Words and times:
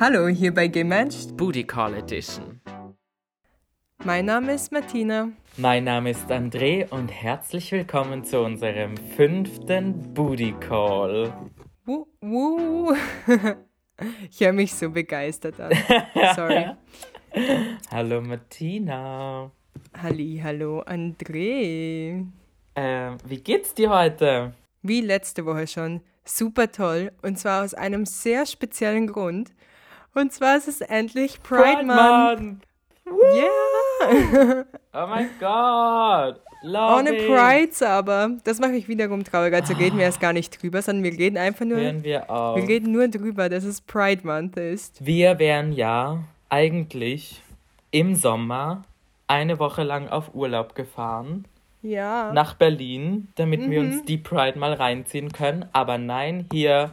Hallo, 0.00 0.28
hier 0.28 0.54
bei 0.54 0.68
Gematcht. 0.68 1.36
Booty 1.36 1.64
Call 1.64 1.94
Edition. 1.94 2.60
Mein 4.04 4.26
Name 4.26 4.54
ist 4.54 4.70
Martina. 4.70 5.30
Mein 5.56 5.82
Name 5.82 6.10
ist 6.12 6.30
André 6.30 6.88
und 6.90 7.08
herzlich 7.08 7.72
willkommen 7.72 8.22
zu 8.22 8.38
unserem 8.38 8.96
fünften 8.96 10.14
Booty 10.14 10.54
Call. 10.60 11.32
Wuh, 11.84 12.06
wuh. 12.20 12.94
Ich 14.30 14.38
höre 14.38 14.52
mich 14.52 14.72
so 14.72 14.88
begeistert 14.88 15.58
an. 15.58 15.72
Sorry. 16.36 16.66
Hallo 17.90 18.20
Martina. 18.20 19.50
Halli, 20.00 20.40
hallo 20.40 20.82
André. 20.82 22.24
Äh, 22.74 23.10
wie 23.26 23.40
geht's 23.40 23.74
dir 23.74 23.90
heute? 23.90 24.54
Wie 24.82 25.00
letzte 25.00 25.44
Woche 25.44 25.66
schon. 25.66 26.02
Super 26.24 26.70
toll. 26.70 27.10
Und 27.22 27.40
zwar 27.40 27.64
aus 27.64 27.74
einem 27.74 28.06
sehr 28.06 28.46
speziellen 28.46 29.08
Grund. 29.08 29.52
Und 30.14 30.32
zwar 30.32 30.56
ist 30.56 30.68
es 30.68 30.80
endlich 30.80 31.42
Pride, 31.42 31.84
Month. 31.84 32.62
Yeah! 33.06 34.64
Oh 34.92 35.06
mein 35.06 35.30
Gott! 35.40 36.40
Love 36.62 36.94
Ohne. 36.98 37.12
Prides 37.12 37.82
aber. 37.82 38.32
Das 38.44 38.58
mache 38.58 38.72
ich 38.72 38.88
wiederum 38.88 39.22
traurig. 39.24 39.54
Also 39.54 39.74
reden 39.74 39.96
wir 39.96 40.04
erst 40.06 40.20
gar 40.20 40.32
nicht 40.32 40.60
drüber, 40.60 40.82
sondern 40.82 41.04
wir 41.04 41.12
reden 41.18 41.36
einfach 41.38 41.64
nur. 41.64 41.78
Hören 41.78 42.02
wir 42.02 42.28
auf. 42.28 42.56
Wir 42.56 42.66
reden 42.68 42.90
nur 42.92 43.06
drüber, 43.08 43.48
dass 43.48 43.64
es 43.64 43.80
Pride 43.80 44.26
Month 44.26 44.56
ist. 44.56 45.04
Wir 45.04 45.38
wären 45.38 45.72
ja 45.72 46.18
eigentlich 46.48 47.42
im 47.92 48.14
Sommer 48.16 48.82
eine 49.28 49.58
Woche 49.58 49.84
lang 49.84 50.08
auf 50.08 50.34
Urlaub 50.34 50.74
gefahren 50.74 51.44
Ja. 51.82 52.32
nach 52.32 52.54
Berlin, 52.54 53.28
damit 53.36 53.70
wir 53.70 53.80
uns 53.80 54.04
die 54.04 54.18
Pride 54.18 54.58
mal 54.58 54.72
reinziehen 54.72 55.30
können. 55.32 55.66
Aber 55.72 55.96
nein, 55.96 56.46
hier 56.52 56.90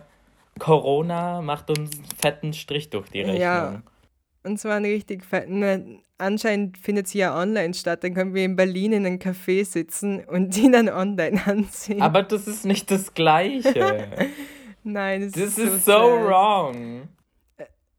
Corona 0.60 1.42
macht 1.42 1.70
uns 1.70 1.98
einen 1.98 2.06
fetten 2.18 2.54
Strich 2.54 2.90
durch 2.90 3.10
die 3.10 3.22
Rechnung. 3.22 3.42
Ja. 3.42 3.82
Und 4.44 4.60
zwar 4.60 4.76
einen 4.76 4.86
richtig 4.86 5.26
fetten. 5.26 5.60
ne, 5.60 6.00
Anscheinend 6.18 6.78
findet 6.78 7.10
sie 7.10 7.18
ja 7.18 7.38
online 7.38 7.74
statt. 7.74 8.04
Dann 8.04 8.14
können 8.14 8.34
wir 8.34 8.46
in 8.46 8.56
Berlin 8.56 8.94
in 8.94 9.06
einem 9.06 9.18
Café 9.20 9.66
sitzen 9.66 10.24
und 10.24 10.56
die 10.56 10.72
dann 10.72 10.88
online 10.88 11.42
ansehen. 11.46 12.02
Aber 12.02 12.24
das 12.24 12.48
ist 12.48 12.66
nicht 12.66 12.90
das 12.90 13.14
Gleiche. 13.14 14.08
Nein, 14.84 15.24
es 15.24 15.34
Das 15.34 15.42
ist 15.44 15.58
ist 15.58 15.86
so, 15.86 15.92
so 15.92 15.98
wrong. 16.26 17.10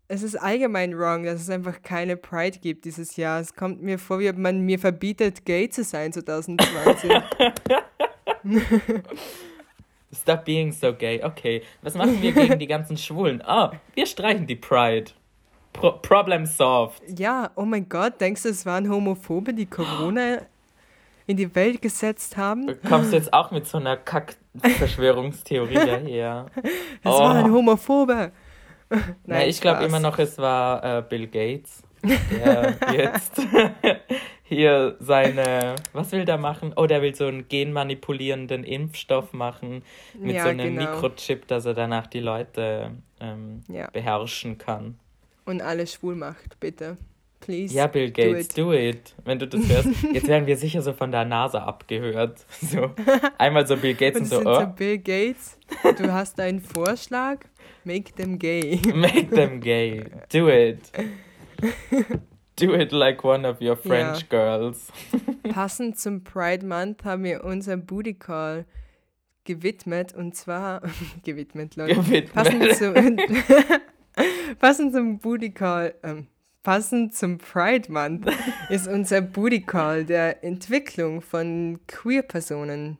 Es 0.08 0.22
ist 0.22 0.36
allgemein 0.36 0.96
wrong, 0.96 1.24
dass 1.24 1.40
es 1.42 1.50
einfach 1.50 1.82
keine 1.82 2.16
Pride 2.16 2.58
gibt 2.60 2.84
dieses 2.84 3.16
Jahr. 3.16 3.40
Es 3.40 3.54
kommt 3.54 3.82
mir 3.82 3.98
vor, 3.98 4.20
wie 4.20 4.30
ob 4.30 4.38
man 4.38 4.60
mir 4.60 4.78
verbietet, 4.78 5.44
gay 5.44 5.68
zu 5.68 5.82
sein 5.82 6.12
2020. 6.12 7.10
Stop 10.20 10.44
being 10.44 10.72
so 10.72 10.92
gay. 10.92 11.22
Okay, 11.22 11.62
was 11.82 11.94
machen 11.94 12.20
wir 12.22 12.32
gegen 12.32 12.58
die 12.58 12.66
ganzen 12.66 12.96
Schwulen? 12.96 13.42
Ah, 13.42 13.72
wir 13.94 14.06
streichen 14.06 14.46
die 14.46 14.56
Pride. 14.56 15.12
Pro 15.72 15.92
Problem 15.92 16.46
solved. 16.46 17.02
ja, 17.18 17.50
oh 17.54 17.64
mein 17.66 17.86
Gott, 17.88 18.18
denkst 18.20 18.44
du, 18.44 18.48
es 18.48 18.64
waren 18.64 18.88
Homophobe, 18.88 19.52
die 19.52 19.66
Corona 19.66 20.38
in 21.26 21.36
die 21.36 21.54
Welt 21.54 21.82
gesetzt 21.82 22.36
haben? 22.38 22.74
Kommst 22.88 23.12
du 23.12 23.16
jetzt 23.16 23.32
auch 23.34 23.50
mit 23.50 23.66
so 23.66 23.76
einer 23.78 23.96
Kack-Verschwörungstheorie 23.98 25.74
daher? 25.74 26.46
Es 27.02 27.10
waren 27.10 27.50
Oh. 27.50 27.54
Homophobe. 27.56 28.32
Na, 29.24 29.44
ich 29.44 29.60
glaube 29.60 29.84
immer 29.84 29.98
noch, 30.00 30.18
es 30.18 30.38
war 30.38 30.98
äh, 30.98 31.02
Bill 31.02 31.26
Gates, 31.26 31.82
der 32.30 32.74
jetzt 32.92 33.32
hier 34.48 34.96
seine, 35.00 35.74
was 35.92 36.12
will 36.12 36.24
der 36.24 36.38
machen? 36.38 36.72
Oh, 36.76 36.86
der 36.86 37.02
will 37.02 37.14
so 37.14 37.26
einen 37.26 37.48
genmanipulierenden 37.48 38.62
Impfstoff 38.64 39.32
machen 39.32 39.82
mit 40.18 40.36
Ja, 40.36 40.44
so 40.44 40.48
einem 40.50 40.76
genau. 40.76 40.92
Mikrochip, 40.92 41.48
dass 41.48 41.66
er 41.66 41.74
danach 41.74 42.06
die 42.06 42.20
Leute 42.20 42.92
ähm, 43.20 43.62
Ja. 43.68 43.88
beherrschen 43.90 44.56
kann. 44.58 44.98
Und 45.44 45.62
alles 45.62 45.94
schwul 45.94 46.14
macht, 46.14 46.58
bitte. 46.60 46.96
Please. 47.40 47.74
Ja, 47.74 47.86
Bill 47.86 48.10
Gates, 48.10 48.48
it. 48.48 48.58
do 48.58 48.72
it. 48.72 49.14
Wenn 49.24 49.38
du 49.38 49.46
das 49.46 49.68
hörst. 49.68 49.88
Jetzt 50.12 50.26
werden 50.26 50.46
wir 50.46 50.56
sicher 50.56 50.80
so 50.82 50.92
von 50.92 51.10
der 51.12 51.24
NASA 51.24 51.62
abgehört. 51.64 52.44
So, 52.60 52.90
einmal 53.38 53.66
so 53.66 53.76
Bill 53.76 53.94
Gates 53.94 54.16
Und 54.16 54.22
und, 54.22 54.28
so, 54.28 54.36
sind 54.36 54.44
so 54.44 54.60
oh, 54.62 54.66
Bill 54.76 54.98
Gates, 54.98 55.58
du 55.98 56.12
hast 56.12 56.40
einen 56.40 56.60
Vorschlag, 56.60 57.40
make 57.84 58.12
them 58.14 58.38
gay. 58.38 58.80
make 58.94 59.28
them 59.30 59.60
gay. 59.60 60.04
Do 60.32 60.48
it. 60.48 60.80
Do 62.58 62.74
it 62.74 62.90
like 62.90 63.22
one 63.22 63.46
of 63.46 63.60
your 63.60 63.76
French 63.76 64.22
Ja. 64.22 64.26
girls. 64.30 64.90
Passend 65.50 65.98
zum 65.98 66.24
Pride 66.24 66.64
Month 66.64 67.04
haben 67.04 67.24
wir 67.24 67.44
unser 67.44 67.76
Booty 67.76 68.14
Call 68.14 68.64
gewidmet 69.44 70.14
und 70.14 70.34
zwar 70.34 70.82
gewidmet, 71.24 71.76
Leute. 71.76 71.96
Gewidmet. 71.96 72.32
Passend, 72.32 72.74
zu, 72.74 72.92
passend 74.58 74.92
zum 74.94 75.18
Booty 75.18 75.50
Call, 75.50 75.94
ähm, 76.02 76.26
passend 76.62 77.14
zum 77.14 77.38
Pride 77.38 77.92
Month 77.92 78.26
ist 78.70 78.88
unser 78.88 79.20
Booty 79.20 79.60
Call 79.60 80.04
der 80.04 80.42
Entwicklung 80.42 81.20
von 81.20 81.78
Queer-Personen 81.86 82.98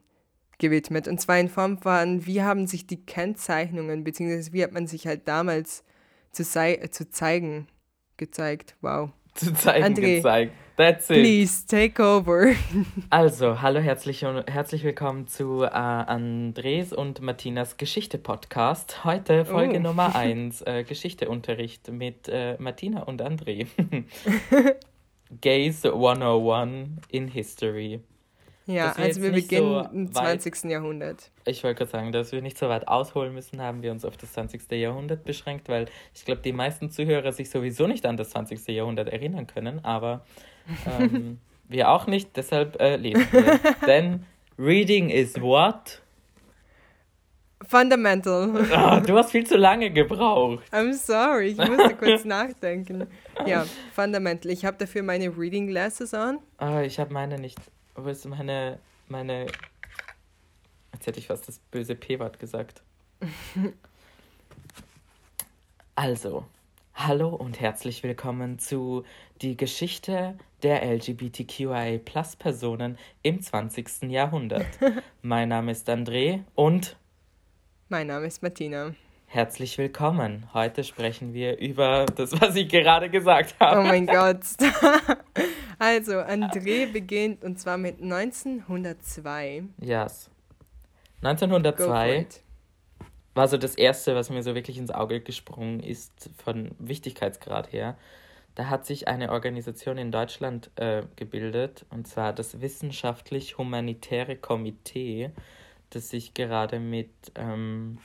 gewidmet. 0.59 1.09
Und 1.09 1.21
zwar 1.21 1.39
in 1.39 1.49
Form 1.49 1.79
von, 1.79 2.27
wie 2.27 2.43
haben 2.43 2.67
sich 2.67 2.87
die 2.87 3.05
Kennzeichnungen, 3.05 4.05
beziehungsweise 4.05 4.53
wie 4.53 4.63
hat 4.63 4.73
man 4.73 4.87
sich 4.87 5.07
halt 5.07 5.27
damals 5.27 5.83
zu, 6.31 6.45
zu 6.45 7.11
zeigen 7.11 7.69
gezeigt. 8.17 8.77
Wow. 8.81 9.11
Zu 9.37 9.53
zeigen 9.55 9.85
André. 9.95 10.17
gezeigt. 10.17 10.53
That's 10.77 11.09
it. 11.09 11.17
Please 11.23 11.67
take 11.67 12.03
over. 12.03 12.53
Also, 13.11 13.63
hallo, 13.63 13.81
herzlich, 13.81 14.25
und- 14.27 14.47
herzlich 14.51 14.83
willkommen 14.85 15.27
zu 15.27 15.63
äh, 15.63 15.69
Andres 15.69 16.93
und 16.93 17.21
Martinas 17.23 17.77
Geschichte-Podcast. 17.79 19.05
Heute 19.05 19.45
Folge 19.47 19.77
Oh. 19.79 19.83
Nummer 19.83 20.15
1, 20.17 20.63
äh, 20.63 20.85
Geschichteunterricht 20.85 21.91
mit 21.91 22.29
äh, 22.29 22.57
Martina 22.59 23.03
und 23.05 23.23
André. 23.23 23.67
Gays 25.41 25.85
101 25.85 26.89
in 27.11 27.29
History. 27.29 28.01
Ja, 28.69 28.93
also 28.93 29.23
wir 29.23 29.31
beginnen 29.31 29.63
so 29.85 29.89
im 29.93 30.15
weit- 30.15 30.43
20. 30.43 30.71
Jahrhundert. 30.71 31.31
Ich 31.45 31.63
wollte 31.63 31.79
gerade 31.79 31.91
sagen, 31.93 32.11
dass 32.13 32.33
wir 32.33 32.43
nicht 32.43 32.59
so 32.59 32.69
weit 32.69 32.89
ausholen 32.89 33.33
müssen, 33.33 33.61
haben 33.63 33.83
wir 33.83 33.93
uns 33.93 34.05
auf 34.05 34.17
das 34.17 34.33
20. 34.33 34.71
Jahrhundert 34.73 35.25
beschränkt, 35.25 35.69
weil 35.69 35.87
ich 36.15 36.25
glaube, 36.25 36.41
die 36.43 36.53
meisten 36.53 36.91
Zuhörer 36.91 37.31
sich 37.33 37.49
sowieso 37.49 37.87
nicht 37.87 38.05
an 38.07 38.17
das 38.17 38.31
20. 38.31 38.67
Jahrhundert 38.69 39.09
erinnern 39.09 39.47
können, 39.47 39.85
aber 39.85 40.25
ähm, 41.01 41.39
wir 41.69 41.91
auch 41.91 42.07
nicht, 42.09 42.37
deshalb 42.37 42.81
äh, 42.81 42.97
lesen 42.97 43.27
wir. 43.31 43.61
Denn 43.87 44.27
Reading 44.59 45.11
is 45.11 45.41
what? 45.41 46.03
Fundamental. 47.67 48.51
Ah, 48.73 49.01
du 49.01 49.17
hast 49.17 49.31
viel 49.31 49.47
zu 49.47 49.57
lange 49.57 49.91
gebraucht. 49.91 50.65
I'm 50.73 50.93
sorry, 50.93 51.49
ich 51.49 51.57
musste 51.59 51.95
kurz 51.99 52.25
nachdenken. 52.25 53.07
Ja, 53.47 53.65
Fundamental. 53.95 54.51
Ich 54.53 54.65
habe 54.65 54.77
dafür 54.77 55.03
meine 55.03 55.29
Reading 55.37 55.67
Glasses 55.67 56.13
an. 56.15 56.39
Ah, 56.59 56.83
ich 56.83 56.99
habe 57.01 57.13
meine 57.15 57.39
nicht. 57.39 57.59
Wo 57.99 58.11
ist 58.11 58.27
meine, 58.27 58.79
meine. 59.09 59.47
Jetzt 60.93 61.07
hätte 61.07 61.19
ich 61.19 61.29
fast 61.29 61.49
das 61.49 61.59
böse 61.59 61.95
P-Wort 61.95 62.39
gesagt. 62.39 62.83
Also, 65.99 66.45
hallo 66.95 67.31
und 67.31 67.59
herzlich 67.59 68.03
willkommen 68.03 68.59
zu 68.59 69.03
die 69.41 69.57
Geschichte 69.57 70.37
der 70.63 70.83
LGBTQIA-Plus-Personen 70.83 72.99
im 73.23 73.41
20. 73.41 74.03
Jahrhundert. 74.03 74.67
mein 75.23 75.49
Name 75.49 75.73
ist 75.73 75.89
André 75.89 76.43
und 76.55 76.99
Mein 77.89 78.09
Name 78.09 78.27
ist 78.27 78.43
Martina. 78.43 78.95
Herzlich 79.27 79.77
willkommen. 79.79 80.47
Heute 80.55 80.85
sprechen 80.85 81.35
wir 81.35 81.59
über 81.59 82.07
das, 82.07 82.41
was 82.41 82.55
ich 82.57 82.69
gerade 82.69 83.11
gesagt 83.11 83.57
Oh 83.61 83.65
habe. 83.65 83.83
mein 83.83 84.07
Gott. 84.07 84.41
Also, 85.79 86.15
André 86.15 86.91
beginnt 86.91 87.45
und 87.45 87.61
zwar 87.61 87.77
mit 87.77 88.01
1902. 88.01 89.65
Yes. 89.79 90.31
Go 91.21 91.37
for 91.37 91.57
1902 91.59 92.19
it. 92.21 92.41
war 93.35 93.47
so 93.47 93.59
das 93.59 93.75
erste, 93.75 94.15
was 94.15 94.31
mir 94.31 94.43
so 94.43 94.55
wirklich 94.55 94.79
ins 94.79 94.91
Auge 94.91 95.21
gesprungen 95.21 95.81
ist, 95.81 96.31
von 96.43 96.71
Wichtigkeitsgrad 96.79 97.75
her. 97.75 97.99
Da 98.55 98.71
hat 98.71 98.87
sich 98.87 99.07
eine 99.07 99.31
Organisation 99.33 99.99
in 99.99 100.11
Deutschland 100.11 100.71
äh, 100.77 101.03
gebildet, 101.17 101.85
und 101.91 102.09
zwar 102.09 102.33
das 102.33 102.63
Wissenschaftlich-Humanitäre 102.63 104.37
Komitee, 104.37 105.31
das 105.91 106.09
sich 106.09 106.33
gerade 106.33 106.81
mit 106.81 107.11
ähm, 107.35 107.99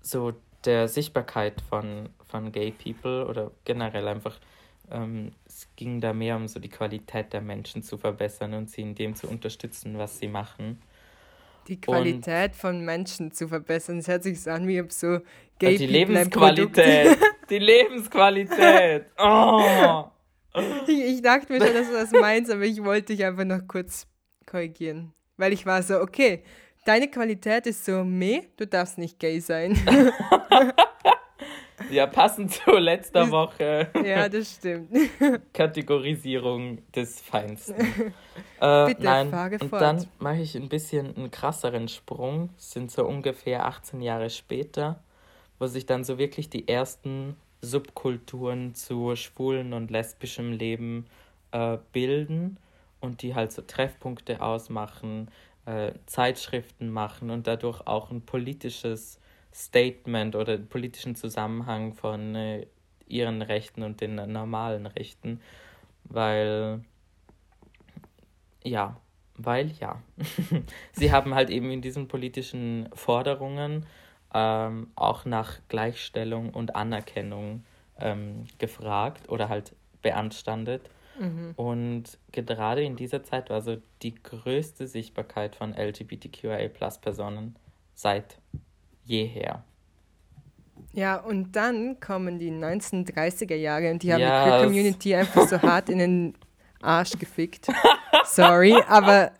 so 0.00 0.32
der 0.64 0.88
Sichtbarkeit 0.88 1.60
von, 1.68 2.08
von 2.28 2.52
Gay 2.52 2.72
People 2.72 3.26
oder 3.26 3.50
generell 3.64 4.08
einfach, 4.08 4.38
ähm, 4.90 5.32
es 5.46 5.68
ging 5.76 6.00
da 6.00 6.12
mehr 6.12 6.36
um 6.36 6.48
so 6.48 6.60
die 6.60 6.68
Qualität 6.68 7.32
der 7.32 7.40
Menschen 7.40 7.82
zu 7.82 7.96
verbessern 7.96 8.54
und 8.54 8.70
sie 8.70 8.82
in 8.82 8.94
dem 8.94 9.14
zu 9.14 9.28
unterstützen, 9.28 9.98
was 9.98 10.18
sie 10.18 10.28
machen. 10.28 10.80
Die 11.68 11.80
Qualität 11.80 12.56
von 12.56 12.84
Menschen 12.84 13.32
zu 13.32 13.48
verbessern. 13.48 13.98
Es 13.98 14.08
hört 14.08 14.22
sich 14.22 14.42
so 14.42 14.50
an, 14.50 14.66
wie 14.66 14.80
ob 14.80 14.92
so 14.92 15.20
Gay 15.58 15.76
die 15.76 15.86
People 15.86 15.98
Lebensqualität. 15.98 17.18
Die 17.50 17.58
Lebensqualität. 17.58 19.06
Oh. 19.18 20.04
Ich, 20.88 21.00
ich 21.00 21.22
dachte 21.22 21.52
mir 21.52 21.64
schon, 21.64 21.74
dass 21.74 21.86
du 21.86 21.92
das 21.92 22.10
meinst, 22.10 22.50
aber 22.50 22.62
ich 22.62 22.82
wollte 22.82 23.14
dich 23.14 23.24
einfach 23.24 23.44
noch 23.44 23.60
kurz 23.68 24.08
korrigieren. 24.46 25.12
Weil 25.36 25.52
ich 25.52 25.64
war 25.64 25.82
so, 25.82 26.00
okay, 26.00 26.42
deine 26.84 27.08
Qualität 27.08 27.66
ist 27.66 27.84
so, 27.84 28.04
meh, 28.04 28.42
du 28.56 28.66
darfst 28.66 28.98
nicht 28.98 29.18
gay 29.18 29.40
sein. 29.40 29.78
Ja, 31.90 32.06
passend 32.06 32.52
zu 32.52 32.72
letzter 32.72 33.30
Woche. 33.30 33.88
Ja, 34.04 34.28
das 34.28 34.52
stimmt. 34.52 34.90
Kategorisierung 35.52 36.78
des 36.94 37.20
Feinsten. 37.20 38.14
Äh, 38.62 38.88
Bitte, 38.88 39.04
nein, 39.04 39.30
fahre 39.30 39.56
und 39.58 39.70
fort. 39.70 39.80
dann 39.80 40.06
mache 40.18 40.42
ich 40.42 40.54
ein 40.54 40.68
bisschen 40.68 41.16
einen 41.16 41.30
krasseren 41.30 41.88
Sprung. 41.88 42.50
Es 42.58 42.72
sind 42.72 42.90
so 42.90 43.06
ungefähr 43.06 43.64
18 43.64 44.02
Jahre 44.02 44.28
später, 44.28 45.02
wo 45.58 45.66
sich 45.66 45.86
dann 45.86 46.04
so 46.04 46.18
wirklich 46.18 46.50
die 46.50 46.68
ersten 46.68 47.36
Subkulturen 47.62 48.74
zu 48.74 49.16
schwulen 49.16 49.72
und 49.72 49.90
lesbischem 49.90 50.52
Leben 50.52 51.06
äh, 51.52 51.78
bilden 51.94 52.58
und 53.00 53.22
die 53.22 53.34
halt 53.34 53.50
so 53.52 53.62
Treffpunkte 53.62 54.42
ausmachen, 54.42 55.28
äh, 55.66 55.92
Zeitschriften 56.06 56.90
machen 56.90 57.30
und 57.30 57.46
dadurch 57.46 57.86
auch 57.86 58.10
ein 58.10 58.22
politisches 58.22 59.20
Statement 59.52 60.36
oder 60.36 60.54
einen 60.54 60.68
politischen 60.68 61.16
Zusammenhang 61.16 61.94
von 61.94 62.34
äh, 62.34 62.66
ihren 63.06 63.42
Rechten 63.42 63.82
und 63.82 64.00
den 64.00 64.14
normalen 64.14 64.86
Rechten, 64.86 65.40
weil 66.04 66.84
ja, 68.62 68.96
weil 69.36 69.72
ja, 69.80 70.02
sie 70.92 71.12
haben 71.12 71.34
halt 71.34 71.50
eben 71.50 71.70
in 71.70 71.80
diesen 71.80 72.08
politischen 72.08 72.88
Forderungen 72.94 73.86
ähm, 74.34 74.88
auch 74.94 75.24
nach 75.24 75.58
Gleichstellung 75.68 76.50
und 76.50 76.76
Anerkennung 76.76 77.64
ähm, 77.98 78.44
gefragt 78.58 79.28
oder 79.28 79.48
halt 79.48 79.74
beanstandet. 80.02 80.88
Und 81.56 82.18
gerade 82.32 82.82
in 82.82 82.96
dieser 82.96 83.22
Zeit 83.22 83.50
war 83.50 83.60
so 83.60 83.76
die 84.02 84.14
größte 84.14 84.86
Sichtbarkeit 84.86 85.54
von 85.54 85.74
LGBTQIA-Plus-Personen 85.74 87.56
seit 87.94 88.38
jeher. 89.04 89.64
Ja, 90.92 91.16
und 91.16 91.52
dann 91.52 92.00
kommen 92.00 92.38
die 92.38 92.50
1930er 92.50 93.54
Jahre 93.54 93.90
und 93.90 94.02
die 94.02 94.12
haben 94.12 94.20
die 94.20 94.24
Yes. 94.24 94.44
Queer 94.44 94.64
Community 94.64 95.14
einfach 95.14 95.46
so 95.46 95.60
hart 95.60 95.88
in 95.90 95.98
den 95.98 96.34
Arsch 96.82 97.12
gefickt. 97.18 97.66
Sorry, 98.24 98.74
aber 98.88 99.32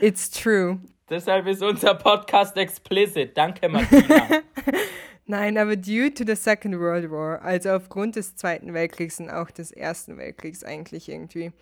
it's 0.00 0.30
true. 0.30 0.78
Deshalb 1.08 1.46
ist 1.46 1.62
unser 1.62 1.94
Podcast 1.94 2.56
explicit. 2.56 3.36
Danke, 3.36 3.68
Martina. 3.68 4.28
Nein, 5.26 5.56
aber 5.56 5.76
due 5.76 6.12
to 6.12 6.24
the 6.26 6.34
Second 6.34 6.78
World 6.78 7.10
War, 7.10 7.40
also 7.42 7.70
aufgrund 7.70 8.16
des 8.16 8.36
Zweiten 8.36 8.74
Weltkriegs 8.74 9.20
und 9.20 9.30
auch 9.30 9.50
des 9.50 9.72
Ersten 9.72 10.18
Weltkriegs 10.18 10.62
eigentlich 10.62 11.08
irgendwie, 11.08 11.52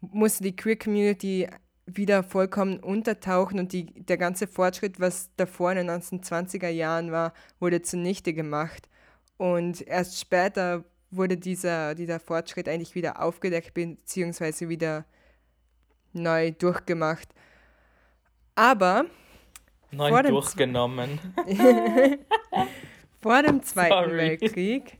musste 0.00 0.42
die 0.42 0.54
Queer 0.54 0.76
Community 0.76 1.48
wieder 1.86 2.22
vollkommen 2.22 2.78
untertauchen 2.78 3.58
und 3.58 3.72
die, 3.72 3.86
der 3.86 4.18
ganze 4.18 4.46
Fortschritt, 4.46 5.00
was 5.00 5.30
davor 5.36 5.72
in 5.72 5.78
den 5.78 5.90
1920er 5.90 6.68
Jahren 6.68 7.10
war, 7.10 7.32
wurde 7.58 7.80
zunichte 7.80 8.34
gemacht. 8.34 8.88
Und 9.38 9.80
erst 9.86 10.20
später 10.20 10.84
wurde 11.10 11.38
dieser, 11.38 11.94
dieser 11.94 12.20
Fortschritt 12.20 12.68
eigentlich 12.68 12.94
wieder 12.94 13.22
aufgedeckt 13.22 13.72
beziehungsweise 13.72 14.68
wieder 14.68 15.06
neu 16.12 16.52
durchgemacht. 16.52 17.28
Aber 18.54 19.06
Neu 19.92 20.22
durchgenommen. 20.22 21.18
Vor 23.20 23.42
dem 23.42 23.62
Zweiten 23.62 24.10
Sorry. 24.10 24.16
Weltkrieg 24.16 24.98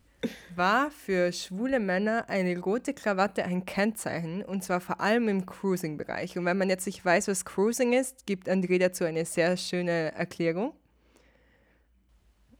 war 0.55 0.91
für 0.91 1.33
schwule 1.33 1.81
Männer 1.81 2.27
eine 2.29 2.59
rote 2.59 2.93
Krawatte 2.93 3.45
ein 3.45 3.65
Kennzeichen 3.65 4.45
und 4.45 4.63
zwar 4.63 4.81
vor 4.81 5.01
allem 5.01 5.29
im 5.29 5.47
Cruising-Bereich. 5.47 6.37
Und 6.37 6.45
wenn 6.45 6.59
man 6.59 6.69
jetzt 6.69 6.85
nicht 6.87 7.03
weiß, 7.05 7.29
was 7.29 7.47
Cruising 7.47 7.95
ist, 7.95 8.27
gibt 8.27 8.49
André 8.49 8.79
dazu 8.79 9.05
eine 9.05 9.25
sehr 9.25 9.57
schöne 9.57 10.13
Erklärung. 10.13 10.75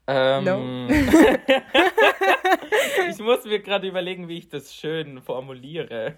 Ähm, 0.07 0.45
No. 0.45 0.89
ich 3.11 3.19
muss 3.19 3.45
mir 3.45 3.61
gerade 3.61 3.89
überlegen, 3.89 4.27
wie 4.27 4.39
ich 4.39 4.49
das 4.49 4.75
schön 4.75 5.21
formuliere. 5.21 6.15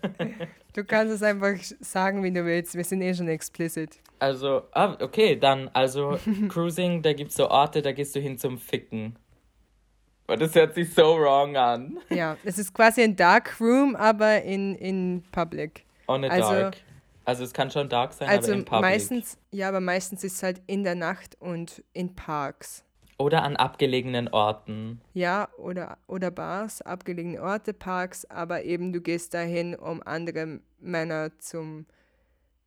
Du 0.75 0.85
kannst 0.85 1.13
es 1.13 1.23
einfach 1.23 1.57
sagen, 1.81 2.23
wie 2.23 2.33
du 2.33 2.47
willst. 2.47 2.75
Wir 2.75 2.85
sind 2.85 3.03
eh 3.03 3.13
schon 3.13 3.29
explicit. 3.29 4.01
Also, 4.19 4.63
ah, 4.73 4.97
okay, 5.01 5.37
dann, 5.37 5.69
also 5.73 6.19
Cruising, 6.49 7.03
da 7.03 7.13
gibt's 7.13 7.35
so 7.35 7.51
Orte, 7.51 7.83
da 7.83 7.93
gehst 7.93 8.17
du 8.17 8.21
hin 8.21 8.39
zum 8.39 8.57
Ficken. 8.59 9.19
Und 10.33 10.41
das 10.41 10.55
hört 10.55 10.75
sich 10.75 10.93
so 10.95 11.17
wrong 11.19 11.57
an. 11.57 11.99
Ja, 12.11 12.37
es 12.45 12.59
ist 12.59 12.73
quasi 12.75 13.03
ein 13.03 13.17
Dark 13.17 13.61
Room, 13.61 13.95
aber 13.97 14.43
in, 14.43 14.75
in 14.77 15.23
Public. 15.33 15.85
On 16.09 16.25
a 16.25 16.29
Also- 16.29 16.53
dark. 16.53 16.77
Also 17.25 17.45
es 17.45 17.53
kann 17.53 17.71
schon 17.71 17.89
dark 17.89 18.13
sein, 18.15 18.29
Also 18.29 18.51
aber 18.51 18.59
in 18.59 18.65
public. 18.65 18.81
meistens, 18.83 19.39
ja, 19.53 19.69
aber 19.69 19.79
meistens 19.79 20.25
ist 20.25 20.35
es 20.37 20.43
halt 20.43 20.61
in 20.67 20.83
der 20.83 20.97
Nacht 20.97 21.37
und 21.39 21.85
in 21.93 22.17
Parks. 22.17 22.83
Oder 23.17 23.45
an 23.45 23.55
abgelegenen 23.55 24.27
Orten. 24.27 25.01
Ja, 25.15 25.49
oder, 25.57 25.99
oder 26.09 26.33
Bars, 26.33 26.83
abgelegene 26.83 27.41
Orte, 27.41 27.75
Parks, 27.75 28.25
aber 28.25 28.65
eben 28.65 28.93
du 28.93 29.01
gehst 29.01 29.35
dahin, 29.35 29.77
um 29.77 30.03
andere 30.05 30.59
Männer 30.81 31.31
zum 31.39 31.87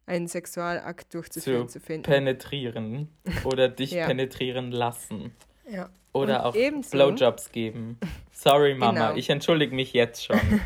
einen 0.06 0.28
Sexualakt 0.30 1.14
durchzuführen 1.14 1.68
Zu 1.68 1.80
zu 1.80 1.86
finden. 1.86 2.04
penetrieren. 2.04 3.10
Oder 3.44 3.68
dich 3.68 3.92
Ja. 3.92 4.06
penetrieren 4.06 4.72
lassen. 4.72 5.34
Ja. 5.70 5.90
Oder 6.14 6.40
Und 6.40 6.46
auch 6.46 6.56
ebenso- 6.56 6.92
Blowjobs 6.92 7.52
geben. 7.52 7.98
Sorry, 8.32 8.74
Mama, 8.76 9.08
Genau. 9.10 9.16
ich 9.18 9.30
entschuldige 9.30 9.76
mich 9.76 9.94
jetzt 9.94 10.26
schon. 10.26 10.40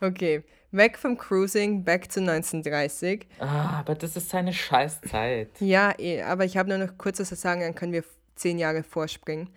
Okay, 0.00 0.44
weg 0.70 0.96
vom 0.96 1.18
Cruising, 1.18 1.82
back 1.82 2.12
zu 2.12 2.20
1930. 2.20 3.26
ah, 3.40 3.80
aber 3.80 3.96
das 3.96 4.14
ist 4.14 4.28
seine 4.30 4.52
Scheißzeit. 4.52 5.50
Ja, 5.60 5.92
eh, 5.98 6.22
aber 6.22 6.44
ich 6.44 6.56
habe 6.56 6.68
nur 6.68 6.78
noch 6.78 6.96
kurz 6.96 7.18
was 7.18 7.30
zu 7.30 7.34
sagen, 7.34 7.62
dann 7.62 7.74
können 7.74 7.92
wir 7.92 8.04
zehn 8.36 8.58
Jahre 8.60 8.84
vorspringen. 8.84 9.48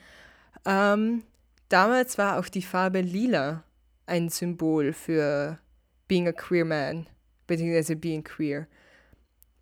Ähm, 0.66 1.22
damals 1.70 2.18
war 2.18 2.40
auch 2.40 2.48
die 2.50 2.64
Farbe 2.64 3.02
lila 3.02 3.64
ein 4.08 4.30
Symbol 4.30 4.94
für 4.94 5.60
being 6.08 6.28
a 6.28 6.32
queer 6.32 6.66
man, 6.66 7.06
beziehungsweise 7.46 7.96
being 7.96 8.24
queer. 8.24 8.66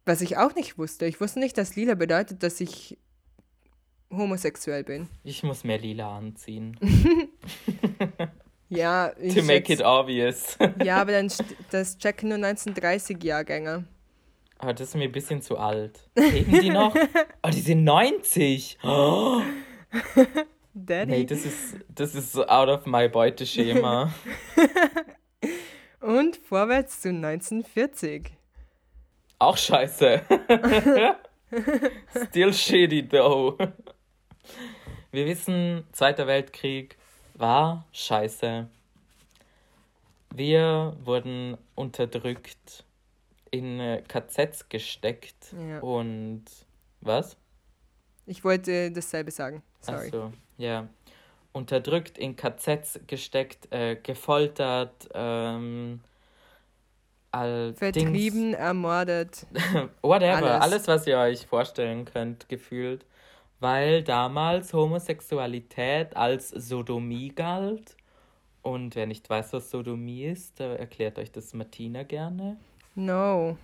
Was 0.05 0.21
ich 0.21 0.37
auch 0.37 0.55
nicht 0.55 0.77
wusste. 0.77 1.05
Ich 1.07 1.19
wusste 1.19 1.39
nicht, 1.39 1.57
dass 1.57 1.75
lila 1.75 1.95
bedeutet, 1.95 2.41
dass 2.41 2.61
ich 2.61 2.97
homosexuell 4.09 4.83
bin. 4.83 5.07
Ich 5.23 5.43
muss 5.43 5.63
mehr 5.63 5.77
lila 5.77 6.17
anziehen. 6.17 6.77
Ja, 8.69 9.11
ich 9.19 9.33
to 9.33 9.41
make 9.41 9.73
it 9.73 9.81
obvious. 9.81 10.55
ja 10.83 11.01
aber 11.01 11.13
dann 11.13 11.31
das 11.71 11.97
checken 11.97 12.29
nur 12.29 12.37
1930-Jahrgänger. 12.37 13.83
Aber 14.59 14.73
das 14.73 14.89
ist 14.89 14.95
mir 14.95 15.05
ein 15.05 15.11
bisschen 15.11 15.41
zu 15.41 15.57
alt. 15.57 15.99
Leben 16.15 16.59
die 16.61 16.69
noch? 16.69 16.93
Oh, 17.41 17.49
die 17.49 17.61
sind 17.61 17.83
90. 17.83 18.77
Oh, 18.83 19.41
Daddy. 20.73 21.11
nee, 21.11 21.25
das 21.25 21.45
ist, 21.45 21.77
das 21.87 22.13
ist 22.13 22.33
so 22.33 22.45
out 22.45 22.69
of 22.69 22.85
my 22.85 23.07
Beuteschema. 23.07 24.13
Und 26.01 26.37
vorwärts 26.37 27.01
zu 27.01 27.09
1940. 27.09 28.33
Auch 29.39 29.57
scheiße. 29.57 30.21
Still 32.27 32.53
shitty 32.53 33.07
though. 33.07 33.57
Wir 35.11 35.25
wissen, 35.25 35.83
Zweiter 35.91 36.27
Weltkrieg 36.27 36.97
war 37.35 37.85
scheiße. 37.91 38.67
Wir 40.35 40.95
wurden 41.03 41.57
unterdrückt, 41.75 42.83
in 43.51 43.79
äh, 43.79 44.03
KZs 44.07 44.69
gesteckt 44.69 45.53
Ja. 45.69 45.79
und 45.79 46.43
was? 47.01 47.35
Ich 48.27 48.43
wollte 48.43 48.91
dasselbe 48.91 49.31
sagen. 49.31 49.63
Sorry. 49.81 50.07
Ach 50.07 50.11
so, 50.11 50.33
ja. 50.57 50.87
Unterdrückt, 51.51 52.19
in 52.19 52.35
KZs 52.35 52.99
gesteckt, 53.07 53.71
äh, 53.73 53.95
gefoltert, 53.95 55.09
ähm, 55.15 55.99
all 57.31 57.71
Dings- 57.71 57.79
Vertrieben, 57.79 58.53
ermordet. 58.53 59.47
Whatever, 60.03 60.61
Alles. 60.61 60.61
alles. 60.61 60.87
was 60.87 61.07
ihr 61.07 61.17
euch 61.17 61.47
vorstellen 61.47 62.05
könnt, 62.05 62.47
gefühlt. 62.49 63.03
Weil 63.59 64.03
damals 64.03 64.73
Homosexualität 64.73 66.15
als 66.15 66.49
Sodomie 66.49 67.29
galt. 67.29 67.97
Und 68.61 68.95
wer 68.95 69.05
nicht 69.05 69.29
weiß, 69.29 69.53
was 69.53 69.69
Sodomie 69.69 70.25
ist, 70.25 70.59
da 70.59 70.75
erklärt 70.75 71.17
euch 71.17 71.31
das 71.31 71.53
Martina 71.53 72.03
gerne. 72.03 72.57
No. 72.95 73.57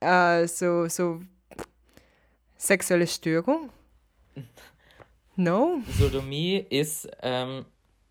äh, 0.00 0.46
so, 0.46 0.88
so 0.88 1.20
sexuelle 2.56 3.06
Störung? 3.06 3.70
No? 5.36 5.80
Sodomie 5.98 6.64
ist 6.70 7.08
ähm, 7.22 7.64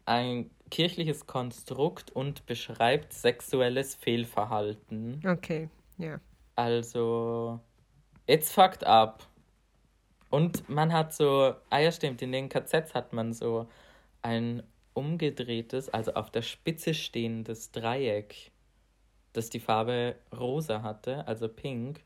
ein 0.06 0.50
kirchliches 0.70 1.26
Konstrukt 1.26 2.12
und 2.12 2.46
beschreibt 2.46 3.14
sexuelles 3.14 3.96
Fehlverhalten. 3.96 5.22
Okay, 5.26 5.70
ja. 5.98 6.20
Also, 6.56 7.60
it's 8.28 8.52
fucked 8.52 8.84
up. 8.84 9.24
Und 10.34 10.68
man 10.68 10.92
hat 10.92 11.14
so, 11.14 11.54
ah 11.70 11.78
ja 11.78 11.92
stimmt, 11.92 12.24
in 12.24 12.32
den 12.32 12.50
KZs 12.50 12.96
hat 12.96 13.14
man 13.14 13.34
so 13.34 13.68
ein 14.24 14.64
umgedrehtes, 14.96 15.90
also 15.90 16.16
auf 16.16 16.32
der 16.32 16.42
Spitze 16.42 16.96
stehendes 16.96 17.72
Dreieck, 17.72 18.50
das 19.34 19.52
die 19.52 19.60
Farbe 19.60 20.16
rosa 20.36 20.82
hatte, 20.82 21.28
also 21.28 21.48
pink, 21.48 22.02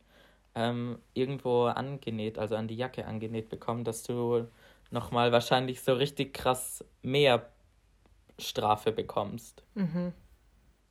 ähm, 0.55 0.99
irgendwo 1.13 1.67
angenäht, 1.67 2.37
also 2.37 2.57
an 2.57 2.67
die 2.67 2.75
Jacke 2.75 3.05
angenäht 3.05 3.47
bekommen, 3.47 3.85
dass 3.85 4.03
du 4.03 4.45
nochmal 4.91 5.31
wahrscheinlich 5.31 5.79
so 5.79 5.93
richtig 5.93 6.33
krass 6.33 6.83
mehr 7.03 7.49
Strafe 8.37 8.91
bekommst. 8.91 9.63
Mhm. 9.73 10.11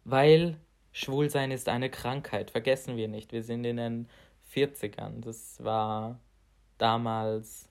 Weil 0.05 0.57
Schwulsein 0.91 1.51
ist 1.51 1.69
eine 1.69 1.91
Krankheit, 1.91 2.51
vergessen 2.51 2.97
wir 2.97 3.09
nicht. 3.09 3.33
Wir 3.33 3.43
sind 3.43 3.67
in 3.67 3.77
den 3.77 4.09
40ern. 4.55 5.21
Das 5.21 5.63
war 5.63 6.19
damals 6.79 7.69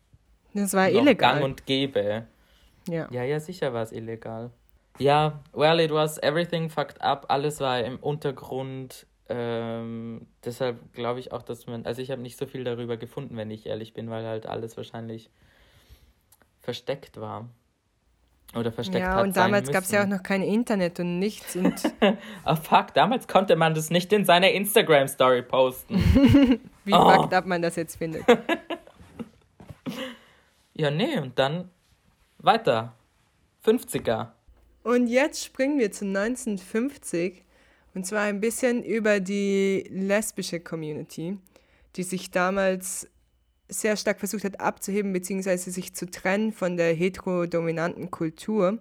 Das 0.54 0.74
war 0.74 0.90
illegal. 0.90 1.34
gang 1.34 1.44
und 1.44 1.66
gäbe. 1.66 2.26
ja. 2.88 3.08
Ja, 3.12 3.24
ja, 3.24 3.40
sicher 3.40 3.74
war 3.74 3.84
es 3.84 3.92
illegal. 3.92 4.52
Ja, 4.98 5.40
well, 5.54 5.80
it 5.80 5.92
was 5.92 6.18
everything 6.24 6.70
fucked 6.70 7.02
up. 7.02 7.26
Alles 7.30 7.60
war 7.60 7.80
im 7.82 7.98
Untergrund. 7.98 9.06
Ähm, 9.28 10.28
deshalb 10.46 10.94
glaube 10.94 11.20
ich 11.20 11.32
auch, 11.34 11.42
dass 11.42 11.68
man. 11.68 11.86
Also, 11.86 12.02
ich 12.02 12.12
habe 12.12 12.22
nicht 12.22 12.38
so 12.38 12.46
viel 12.46 12.64
darüber 12.64 12.96
gefunden, 12.96 13.36
wenn 13.36 13.52
ich 13.52 13.66
ehrlich 13.66 13.94
bin, 13.94 14.10
weil 14.10 14.26
halt 14.26 14.46
alles 14.46 14.78
wahrscheinlich 14.78 15.30
versteckt 16.62 17.20
war. 17.20 17.50
Oder 18.56 18.72
versteckt 18.72 19.00
Ja, 19.04 19.16
hat 19.16 19.24
und 19.24 19.34
sein 19.34 19.46
damals 19.52 19.70
gab 19.72 19.84
es 19.84 19.92
ja 19.92 20.04
auch 20.04 20.08
noch 20.08 20.24
kein 20.24 20.42
Internet 20.42 21.00
und 21.00 21.20
nichts. 21.20 21.56
Und 21.58 21.74
Ah, 22.46 22.56
fuck, 22.56 22.94
damals 22.94 23.28
konnte 23.28 23.56
man 23.58 23.74
das 23.74 23.90
nicht 23.90 24.14
in 24.14 24.24
seiner 24.24 24.52
Instagram-Story 24.52 25.42
posten. 25.42 25.96
wie 26.86 26.94
Oh. 26.94 27.10
fucked 27.12 27.34
up 27.34 27.46
man 27.48 27.62
das 27.62 27.76
jetzt 27.76 27.98
findet. 27.98 28.24
ja, 30.76 30.92
nee, 30.92 31.18
und 31.18 31.40
dann 31.40 31.70
weiter. 32.38 32.94
50er. 33.66 34.32
Und 34.84 35.08
jetzt 35.08 35.44
springen 35.44 35.80
wir 35.80 35.92
zu 35.92 36.06
1950 36.06 37.44
und 37.96 38.06
zwar 38.06 38.24
ein 38.24 38.42
bisschen 38.42 38.84
über 38.84 39.20
die 39.20 39.88
lesbische 39.90 40.60
Community, 40.60 41.38
die 41.96 42.04
sich 42.04 42.30
damals 42.30 43.10
sehr 43.68 43.98
stark 43.98 44.20
versucht 44.20 44.44
hat 44.44 44.60
abzuheben 44.60 45.12
bzw. 45.14 45.58
sich 45.58 45.96
zu 45.96 46.06
trennen 46.12 46.52
von 46.52 46.78
der 46.78 46.94
heterodominanten 46.94 48.12
Kultur, 48.12 48.78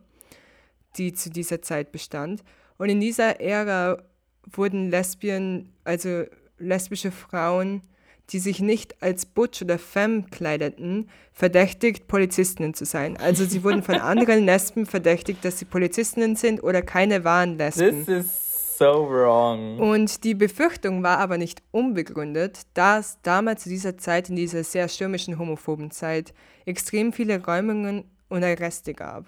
die 0.96 1.14
zu 1.14 1.30
dieser 1.30 1.62
Zeit 1.62 1.92
bestand. 1.92 2.42
Und 2.76 2.90
in 2.90 3.00
dieser 3.00 3.40
Ära 3.40 4.02
wurden 4.50 4.90
Lesbien, 4.90 5.72
also 5.84 6.24
lesbische 6.58 7.12
Frauen, 7.12 7.82
die 8.30 8.38
sich 8.38 8.60
nicht 8.60 9.02
als 9.02 9.26
Butch 9.26 9.62
oder 9.62 9.78
Femme 9.78 10.24
kleideten, 10.30 11.08
verdächtigt, 11.32 12.06
Polizistinnen 12.08 12.74
zu 12.74 12.84
sein. 12.84 13.16
Also 13.16 13.44
sie 13.44 13.62
wurden 13.64 13.82
von 13.82 13.94
anderen 14.00 14.44
Lesben 14.44 14.86
verdächtigt, 14.86 15.44
dass 15.44 15.58
sie 15.58 15.64
Polizistinnen 15.64 16.36
sind 16.36 16.62
oder 16.62 16.82
keine 16.82 17.24
wahren 17.24 17.58
Lesben. 17.58 18.04
This 18.04 18.26
is 18.26 18.78
so 18.78 19.08
wrong. 19.08 19.78
Und 19.78 20.24
die 20.24 20.34
Befürchtung 20.34 21.02
war 21.02 21.18
aber 21.18 21.38
nicht 21.38 21.62
unbegründet, 21.70 22.62
da 22.74 22.98
es 22.98 23.18
damals 23.22 23.64
zu 23.64 23.68
dieser 23.68 23.98
Zeit, 23.98 24.28
in 24.28 24.36
dieser 24.36 24.64
sehr 24.64 24.88
stürmischen 24.88 25.38
homophoben 25.38 25.90
Zeit, 25.90 26.34
extrem 26.64 27.12
viele 27.12 27.44
Räumungen 27.44 28.04
und 28.28 28.42
Arreste 28.42 28.94
gab. 28.94 29.26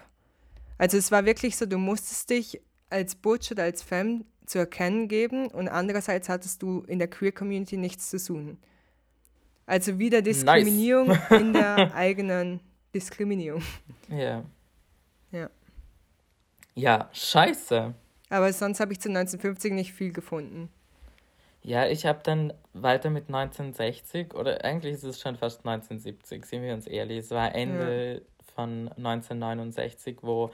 Also 0.77 0.97
es 0.97 1.11
war 1.11 1.25
wirklich 1.25 1.55
so, 1.57 1.65
du 1.65 1.77
musstest 1.77 2.29
dich 2.29 2.61
als 2.89 3.15
Butch 3.15 3.51
oder 3.51 3.63
als 3.63 3.83
Femme 3.83 4.25
zu 4.45 4.59
erkennen 4.59 5.07
geben 5.07 5.47
und 5.47 5.67
andererseits 5.67 6.29
hattest 6.29 6.61
du 6.61 6.83
in 6.87 6.99
der 6.99 7.09
Queer-Community 7.09 7.77
nichts 7.77 8.09
zu 8.09 8.17
suchen. 8.17 8.57
Also 9.67 9.99
wieder 9.99 10.21
Diskriminierung 10.23 11.15
in 11.29 11.53
der 11.53 11.93
eigenen 11.95 12.61
Diskriminierung. 12.95 13.61
Ja. 14.09 14.43
Ja. 15.31 15.49
Ja, 16.73 17.09
scheiße. 17.11 17.93
Aber 18.29 18.53
sonst 18.53 18.79
habe 18.79 18.93
ich 18.93 18.99
zu 18.99 19.09
1950 19.09 19.73
nicht 19.73 19.93
viel 19.93 20.11
gefunden. 20.13 20.69
Ja, 21.63 21.85
ich 21.85 22.05
habe 22.05 22.19
dann 22.23 22.53
weiter 22.73 23.09
mit 23.09 23.27
1960 23.27 24.33
oder 24.33 24.63
eigentlich 24.63 24.93
ist 24.93 25.03
es 25.03 25.19
schon 25.19 25.35
fast 25.35 25.65
1970, 25.65 26.45
sind 26.45 26.63
wir 26.63 26.73
uns 26.73 26.87
ehrlich. 26.87 27.19
Es 27.19 27.31
war 27.31 27.53
Ende 27.53 28.21
von 28.55 28.87
1969, 28.95 30.19
wo 30.21 30.51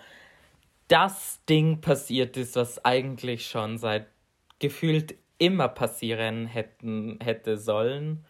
das 0.88 1.39
Ding 1.48 1.82
passiert 1.82 2.36
ist, 2.36 2.55
was 2.55 2.84
eigentlich 2.84 3.46
schon 3.48 3.77
seit 3.77 4.08
gefühlt 4.58 5.13
immer 5.38 5.67
passieren 5.67 6.48
hätten, 6.48 7.20
hätte 7.22 7.58
sollen, 7.58 8.25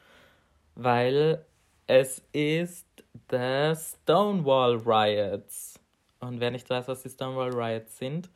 weil 0.76 1.46
es 1.88 2.22
ist 2.32 2.88
the 3.30 3.74
Stonewall 3.76 4.78
Riots. 4.78 5.80
Und 6.20 6.40
wer 6.40 6.52
nicht 6.52 6.70
weiß, 6.70 6.88
was 6.88 7.04
die 7.04 7.10
Stonewall 7.10 7.52
Riots 7.54 7.98
sind, 7.98 8.30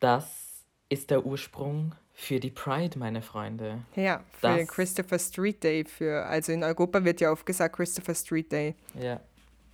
das 0.00 0.64
ist 0.88 1.10
der 1.10 1.24
Ursprung 1.26 1.94
für 2.12 2.40
die 2.40 2.50
Pride, 2.50 2.98
meine 2.98 3.20
Freunde. 3.22 3.82
Ja, 3.94 4.22
für 4.32 4.58
Das- 4.58 4.68
Christopher 4.68 5.18
Street 5.18 5.62
Day. 5.62 5.84
Für, 5.84 6.24
also 6.26 6.52
in 6.52 6.62
Europa 6.62 7.04
wird 7.04 7.20
ja 7.20 7.30
oft 7.32 7.44
gesagt 7.44 7.76
Christopher 7.76 8.14
Street 8.14 8.50
Day. 8.52 8.74
Ja. 8.94 9.20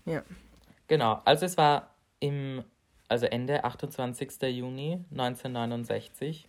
Ja. 0.05 0.23
Genau, 0.89 1.21
also 1.25 1.47
es 1.47 1.57
war 1.57 1.91
im, 2.21 2.65
also 3.09 3.27
Ende 3.27 3.63
28. 3.65 4.43
Juni 4.43 5.05
1969 5.13 6.49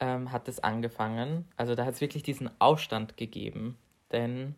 ähm, 0.00 0.32
hat 0.32 0.48
es 0.48 0.60
angefangen. 0.60 1.46
Also 1.56 1.74
da 1.74 1.84
hat 1.84 1.94
es 1.94 2.00
wirklich 2.00 2.22
diesen 2.22 2.50
Aufstand 2.60 3.16
gegeben, 3.16 3.76
denn 4.12 4.54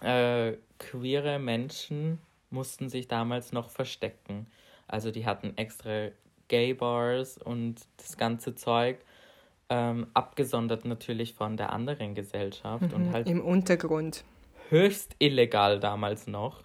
äh, 0.00 0.54
queere 0.78 1.38
Menschen 1.38 2.18
mussten 2.50 2.88
sich 2.88 3.08
damals 3.08 3.52
noch 3.52 3.70
verstecken. 3.70 4.46
Also 4.88 5.10
die 5.10 5.26
hatten 5.26 5.56
extra 5.56 6.08
Gay 6.48 6.74
Bars 6.74 7.38
und 7.38 7.80
das 7.96 8.16
ganze 8.16 8.54
Zeug, 8.54 8.98
ähm, 9.68 10.06
abgesondert 10.14 10.84
natürlich 10.84 11.34
von 11.34 11.56
der 11.56 11.72
anderen 11.72 12.14
Gesellschaft 12.14 12.92
und 12.92 13.12
halt 13.12 13.28
Im 13.28 13.44
Untergrund. 13.44 14.24
höchst 14.68 15.16
illegal 15.18 15.80
damals 15.80 16.28
noch. 16.28 16.62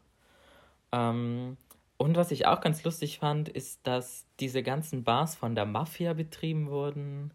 Ähm, 0.92 1.58
und 1.98 2.16
was 2.16 2.32
ich 2.32 2.46
auch 2.46 2.62
ganz 2.62 2.84
lustig 2.84 3.18
fand, 3.18 3.50
ist, 3.50 3.86
dass 3.88 4.28
diese 4.40 4.62
ganzen 4.62 5.04
Bars 5.04 5.36
von 5.36 5.56
der 5.56 5.66
Mafia 5.66 6.13
betrieben 6.13 6.70
wurden 6.70 7.32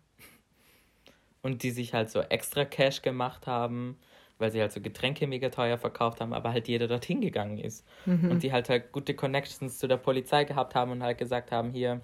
und 1.47 1.62
die 1.62 1.71
sich 1.71 1.95
halt 1.95 2.11
so 2.11 2.21
extra 2.23 2.65
Cash 2.65 3.03
gemacht 3.03 3.47
haben, 3.47 3.97
weil 4.38 4.50
sie 4.50 4.61
halt 4.61 4.73
so 4.73 4.81
Getränke 4.81 5.29
mega 5.29 5.49
teuer 5.49 5.79
verkauft 5.79 6.21
haben, 6.21 6.35
aber 6.35 6.53
halt 6.53 6.67
jeder 6.67 6.88
dorthin 6.88 7.21
gegangen 7.21 7.59
ist. 7.59 7.87
Und 8.31 8.43
die 8.43 8.53
halt 8.53 8.69
halt 8.69 8.91
gute 8.91 9.15
Connections 9.15 9.79
zu 9.79 9.87
der 9.87 9.97
Polizei 9.97 10.43
gehabt 10.43 10.75
haben 10.75 10.91
und 10.91 11.05
halt 11.05 11.19
gesagt 11.19 11.53
haben, 11.53 11.71
hier, 11.71 12.00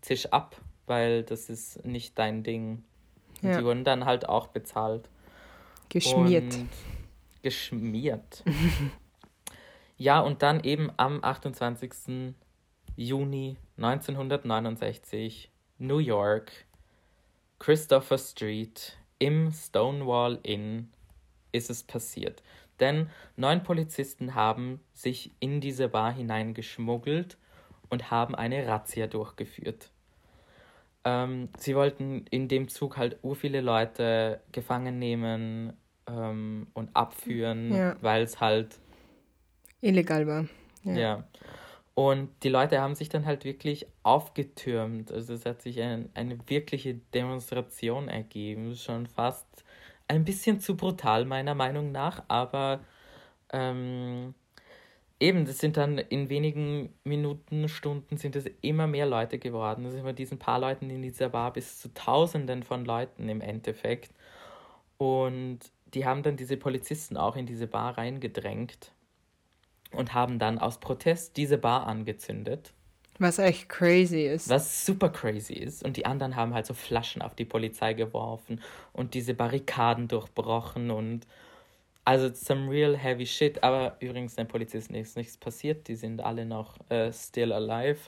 zisch 0.00 0.26
ab, 0.26 0.56
weil 0.86 1.22
das 1.22 1.48
ist 1.48 1.84
nicht 1.86 2.18
dein 2.18 2.42
Ding. 2.42 2.82
Und 3.42 3.50
Ja. 3.50 3.58
die 3.58 3.64
wurden 3.64 3.84
dann 3.84 4.06
halt 4.06 4.28
auch 4.28 4.48
bezahlt. 4.48 5.08
Geschmiert. 5.88 6.52
Und 6.56 6.66
geschmiert. 7.42 8.42
ja, 9.96 10.18
und 10.18 10.42
dann 10.42 10.64
eben 10.64 10.90
am 10.96 11.22
28. 11.22 12.34
Juni 12.96 13.56
1969, 13.76 15.48
New 15.78 15.98
York, 15.98 16.50
Christopher 17.60 18.18
Street, 18.18 18.96
im 19.20 19.52
Stonewall 19.52 20.40
Inn 20.42 20.90
ist 21.52 21.70
es 21.70 21.82
passiert. 21.84 22.42
Denn 22.80 23.10
neun 23.36 23.62
Polizisten 23.62 24.34
haben 24.34 24.80
sich 24.94 25.30
in 25.40 25.60
diese 25.60 25.88
Bar 25.88 26.12
hineingeschmuggelt 26.12 27.36
und 27.90 28.10
haben 28.10 28.34
eine 28.34 28.66
Razzia 28.66 29.06
durchgeführt. 29.06 29.90
Ähm, 31.04 31.50
sie 31.58 31.76
wollten 31.76 32.24
in 32.30 32.48
dem 32.48 32.68
Zug 32.68 32.96
halt 32.96 33.18
ur 33.22 33.36
viele 33.36 33.60
Leute 33.60 34.40
gefangen 34.52 34.98
nehmen 34.98 35.74
ähm, 36.06 36.66
und 36.72 36.90
abführen, 36.96 37.74
Ja. 37.74 37.96
weil 38.00 38.22
es 38.22 38.40
halt 38.40 38.78
Illegal 39.82 40.26
war. 40.26 40.46
ja. 40.84 40.94
Ja. 40.94 41.24
Und 41.94 42.30
die 42.42 42.48
Leute 42.48 42.80
haben 42.80 42.94
sich 42.94 43.08
dann 43.08 43.26
halt 43.26 43.44
wirklich 43.44 43.86
aufgetürmt. 44.02 45.12
Also 45.12 45.34
es 45.34 45.44
hat 45.44 45.60
sich 45.62 45.80
ein, 45.80 46.08
eine 46.14 46.38
wirkliche 46.48 46.94
Demonstration 47.14 48.08
ergeben. 48.08 48.74
Schon 48.76 49.06
fast 49.06 49.46
ein 50.08 50.24
bisschen 50.24 50.60
zu 50.60 50.76
brutal, 50.76 51.24
meiner 51.24 51.54
Meinung 51.54 51.92
nach. 51.92 52.22
Aber 52.28 52.80
ähm, 53.52 54.34
eben, 55.18 55.44
das 55.44 55.58
sind 55.58 55.76
dann 55.76 55.98
in 55.98 56.28
wenigen 56.30 56.94
Minuten, 57.04 57.68
Stunden 57.68 58.16
sind 58.16 58.36
es 58.36 58.46
immer 58.62 58.86
mehr 58.86 59.06
Leute 59.06 59.38
geworden. 59.38 59.84
Es 59.84 59.92
sind 59.92 60.02
von 60.04 60.14
diesen 60.14 60.38
paar 60.38 60.60
Leuten 60.60 60.90
in 60.90 61.02
dieser 61.02 61.28
Bar 61.28 61.52
bis 61.52 61.80
zu 61.80 61.92
Tausenden 61.92 62.62
von 62.62 62.84
Leuten 62.84 63.28
im 63.28 63.40
Endeffekt. 63.40 64.12
Und 64.96 65.58
die 65.94 66.06
haben 66.06 66.22
dann 66.22 66.36
diese 66.36 66.56
Polizisten 66.56 67.16
auch 67.16 67.36
in 67.36 67.46
diese 67.46 67.66
Bar 67.66 67.98
reingedrängt 67.98 68.92
und 69.92 70.14
haben 70.14 70.38
dann 70.38 70.58
aus 70.58 70.78
Protest 70.78 71.36
diese 71.36 71.58
Bar 71.58 71.86
angezündet, 71.86 72.72
Was 73.18 73.38
echt 73.38 73.68
crazy 73.68 74.22
ist. 74.22 74.48
was 74.48 74.86
super 74.86 75.08
crazy 75.10 75.54
ist. 75.54 75.84
Und 75.84 75.96
die 75.96 76.06
anderen 76.06 76.36
haben 76.36 76.54
halt 76.54 76.66
so 76.66 76.74
Flaschen 76.74 77.22
auf 77.22 77.34
die 77.34 77.44
Polizei 77.44 77.94
geworfen 77.94 78.60
und 78.92 79.14
diese 79.14 79.34
Barrikaden 79.34 80.08
durchbrochen 80.08 80.90
und 80.90 81.26
also 82.04 82.32
some 82.32 82.70
real 82.70 82.96
heavy 82.96 83.26
shit. 83.26 83.62
Aber 83.62 83.96
übrigens 84.00 84.36
den 84.36 84.48
Polizisten 84.48 84.94
ist 84.94 85.16
nichts 85.16 85.36
passiert, 85.36 85.88
die 85.88 85.96
sind 85.96 86.20
alle 86.22 86.46
noch 86.46 86.76
äh, 86.88 87.12
still 87.12 87.52
alive. 87.52 87.98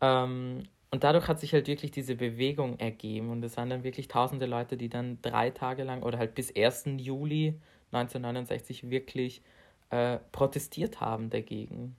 Ähm, 0.00 0.64
und 0.90 1.04
dadurch 1.04 1.28
hat 1.28 1.40
sich 1.40 1.52
halt 1.52 1.66
wirklich 1.66 1.90
diese 1.90 2.14
Bewegung 2.14 2.78
ergeben 2.78 3.30
und 3.30 3.44
es 3.44 3.56
waren 3.56 3.70
dann 3.70 3.84
wirklich 3.84 4.08
tausende 4.08 4.46
Leute, 4.46 4.76
die 4.76 4.88
dann 4.88 5.18
drei 5.20 5.50
Tage 5.50 5.84
lang 5.84 6.02
oder 6.02 6.18
halt 6.18 6.34
bis 6.34 6.54
1. 6.54 6.84
Juli 6.98 7.60
1969 7.92 8.88
wirklich 8.90 9.42
äh, 9.90 10.18
protestiert 10.32 11.00
haben 11.00 11.30
dagegen. 11.30 11.96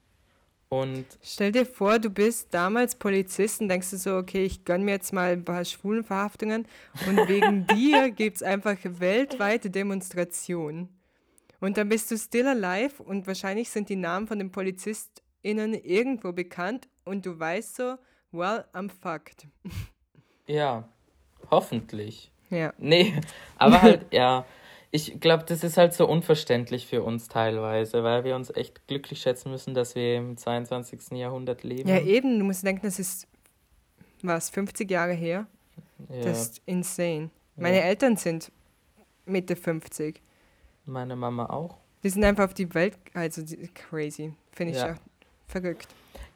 Und 0.69 1.05
Stell 1.23 1.53
dir 1.53 1.65
vor, 1.65 1.97
du 1.97 2.09
bist 2.09 2.53
damals 2.53 2.95
Polizist 2.95 3.61
und 3.61 3.69
denkst 3.69 3.89
du 3.91 3.97
so, 3.97 4.17
okay, 4.17 4.43
ich 4.43 4.65
gönn 4.65 4.83
mir 4.83 4.91
jetzt 4.91 5.13
mal 5.13 5.31
ein 5.31 5.45
paar 5.45 5.63
Schwulenverhaftungen 5.63 6.67
und 7.07 7.27
wegen 7.29 7.65
dir 7.73 8.11
gibt 8.11 8.37
es 8.37 8.43
einfach 8.43 8.75
weltweite 8.83 9.69
Demonstrationen. 9.69 10.89
Und 11.61 11.77
dann 11.77 11.89
bist 11.89 12.11
du 12.11 12.17
still 12.17 12.47
alive 12.47 13.01
und 13.01 13.27
wahrscheinlich 13.27 13.69
sind 13.69 13.89
die 13.89 13.95
Namen 13.95 14.27
von 14.27 14.39
den 14.39 14.51
PolizistInnen 14.51 15.73
irgendwo 15.73 16.33
bekannt 16.33 16.89
und 17.05 17.25
du 17.25 17.39
weißt 17.39 17.77
so, 17.77 17.95
well, 18.31 18.65
I'm 18.73 18.91
fucked. 18.91 19.47
ja, 20.47 20.87
hoffentlich. 21.49 22.31
Ja. 22.49 22.73
Nee, 22.77 23.13
aber 23.57 23.81
halt, 23.81 24.05
ja. 24.13 24.45
Ich 24.91 25.19
glaube, 25.19 25.43
das 25.45 25.63
ist 25.63 25.77
halt 25.77 25.93
so 25.93 26.07
unverständlich 26.07 26.87
für 26.87 27.03
uns 27.03 27.27
teilweise, 27.27 28.03
weil 28.03 28.23
wir 28.23 28.35
uns 28.35 28.49
echt 28.55 28.87
glücklich 28.87 29.19
schätzen 29.21 29.51
müssen, 29.51 29.73
dass 29.73 29.95
wir 29.95 30.15
im 30.15 30.37
22. 30.37 31.11
Jahrhundert 31.17 31.63
leben. 31.63 31.89
Ja, 31.89 31.99
eben, 31.99 32.39
du 32.39 32.45
musst 32.45 32.65
denken, 32.65 32.85
das 32.85 32.97
ist, 32.97 33.27
was, 34.23 34.49
50 34.49 34.89
Jahre 34.89 35.13
her? 35.13 35.45
Ja. 36.09 36.21
Das 36.23 36.41
ist 36.41 36.61
insane. 36.65 37.29
Meine 37.57 37.77
Ja. 37.77 37.83
Eltern 37.83 38.15
sind 38.15 38.51
Mitte 39.25 39.55
50. 39.55 40.21
Meine 40.85 41.15
Mama 41.15 41.47
auch. 41.47 41.77
Die 42.03 42.09
sind 42.09 42.23
einfach 42.23 42.45
auf 42.45 42.53
die 42.53 42.73
Welt, 42.73 42.97
also 43.13 43.41
die, 43.41 43.67
crazy. 43.73 44.33
Finde 44.53 44.73
ich 44.73 44.79
Ja. 44.79 44.93
auch 44.93 44.97
verrückt. 45.47 45.87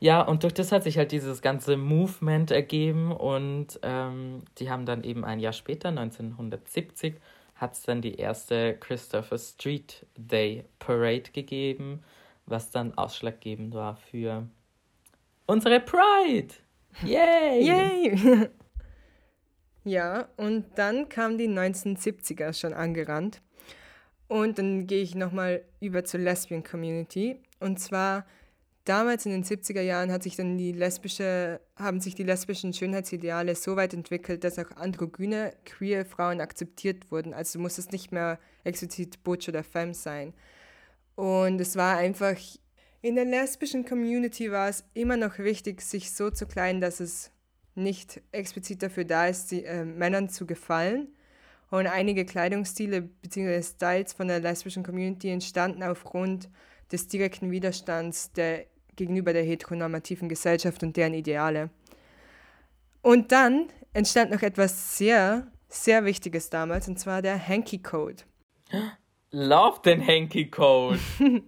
Ja, 0.02 0.22
und 0.24 0.44
durch 0.44 0.54
das 0.54 0.72
hat 0.72 0.84
sich 0.84 0.98
halt 0.98 1.12
dieses 1.12 1.42
ganze 1.42 1.78
Movement 1.78 2.52
ergeben 2.52 3.12
und 3.12 3.80
ähm, 3.84 4.40
die 4.58 4.70
haben 4.70 4.86
dann 4.86 5.04
eben 5.04 5.24
ein 5.24 5.40
Jahr 5.40 5.54
später, 5.54 5.90
1970, 5.90 7.16
hat 7.62 7.74
es 7.74 7.84
dann 7.84 8.02
die 8.02 8.16
erste 8.16 8.76
Christopher 8.80 9.38
Street 9.38 10.08
Day 10.18 10.66
Parade 10.80 11.32
gegeben, 11.32 12.02
was 12.48 12.72
dann 12.72 12.98
ausschlaggebend 12.98 13.76
war 13.76 13.96
für 13.96 14.48
unsere 15.46 15.80
Pride. 15.80 16.56
Yay! 17.04 17.64
Yay! 17.68 18.50
ja, 19.84 20.28
und 20.38 20.66
dann 20.76 21.08
kamen 21.08 21.38
die 21.38 21.48
1970er 21.48 22.60
schon 22.60 22.74
angerannt. 22.74 23.42
Und 24.28 24.58
dann 24.58 24.88
gehe 24.88 25.04
ich 25.04 25.14
nochmal 25.14 25.64
über 25.80 26.04
zur 26.04 26.22
Lesbian 26.22 26.64
Community. 26.64 27.40
Und 27.60 27.80
zwar 27.80 28.26
damals 28.86 29.26
in 29.26 29.32
den 29.32 29.44
70er 29.44 29.82
Jahren 29.82 30.12
hat 30.12 30.24
sich 30.24 30.36
dann 30.36 30.58
die 30.58 30.72
lesbische, 30.72 31.62
haben 31.76 32.00
sich 32.00 32.16
die 32.16 32.24
lesbischen 32.24 32.74
Schönheitsideale 32.74 33.56
so 33.56 33.76
weit 33.76 33.94
entwickelt, 33.94 34.44
dass 34.44 34.60
auch 34.60 34.72
androgyne, 34.72 35.54
queer 35.66 36.06
Frauen 36.06 36.42
akzeptiert 36.42 37.12
wurden. 37.12 37.34
Also 37.34 37.60
du 37.60 37.64
musstest 37.64 37.92
nicht 37.92 38.12
mehr 38.12 38.40
explizit 38.64 39.24
Butch 39.24 39.50
oder 39.50 39.64
Femme 39.64 39.94
sein. 39.94 40.34
Und 41.16 41.60
es 41.62 41.76
war 41.76 41.98
einfach, 41.98 42.38
in 43.02 43.16
der 43.16 43.26
lesbischen 43.26 43.86
Community 43.86 44.52
war 44.52 44.70
es 44.70 44.84
immer 44.94 45.18
noch 45.18 45.38
wichtig, 45.40 45.82
sich 45.82 46.12
so 46.12 46.30
zu 46.30 46.46
kleiden, 46.46 46.82
dass 46.82 47.00
es 47.00 47.32
nicht 47.76 48.22
explizit 48.32 48.84
dafür 48.84 49.06
da 49.06 49.28
ist, 49.28 49.52
die, 49.52 49.64
äh, 49.64 49.86
Männern 49.86 50.30
zu 50.30 50.46
gefallen. 50.46 51.08
Und 51.70 51.88
einige 51.88 52.26
Kleidungsstile 52.26 53.02
bzw. 53.02 53.62
Styles 53.64 54.14
von 54.14 54.28
der 54.28 54.42
lesbischen 54.42 54.84
Community 54.84 55.30
entstanden 55.30 55.84
aufgrund 55.84 56.50
des 56.92 57.08
direkten 57.08 57.52
Widerstands 57.52 58.32
der, 58.34 58.66
gegenüber 58.96 59.34
der 59.34 59.44
heteronormativen 59.44 60.30
Gesellschaft 60.30 60.84
und 60.84 60.98
deren 60.98 61.14
Ideale. 61.14 61.70
Und 63.02 63.32
dann 63.32 63.68
entstand 63.94 64.32
noch 64.32 64.42
etwas 64.42 64.98
sehr, 64.98 65.52
sehr 65.68 66.06
Wichtiges 66.06 66.50
damals, 66.50 66.88
und 66.88 67.00
zwar 67.00 67.22
der 67.22 67.48
Hanky 67.48 67.80
Code. 67.80 68.24
Love 69.32 69.82
den 69.84 70.06
Hanky 70.06 70.50
Code. 70.50 71.00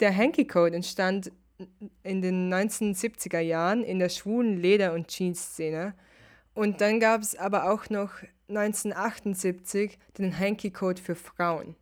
Der 0.00 0.16
Hanky 0.16 0.48
Code 0.48 0.74
entstand 0.74 1.30
in 2.02 2.22
den 2.22 2.52
1970er 2.52 3.38
Jahren 3.38 3.84
in 3.84 4.00
der 4.00 4.08
schwulen 4.08 4.60
Leder- 4.60 4.94
und 4.94 5.06
Jeans-Szene. 5.06 5.94
Und 6.54 6.80
dann 6.80 6.98
gab 6.98 7.20
es 7.22 7.36
aber 7.36 7.70
auch 7.70 7.88
noch 7.88 8.10
1978 8.48 9.98
den 10.18 10.36
Hanky 10.36 10.72
Code 10.72 11.00
für 11.00 11.14
Frauen. 11.14 11.76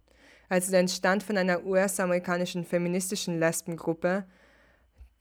Also 0.50 0.72
der 0.72 0.80
entstand 0.80 1.22
von 1.22 1.38
einer 1.38 1.64
US-amerikanischen 1.64 2.64
feministischen 2.64 3.38
Lesbengruppe, 3.38 4.24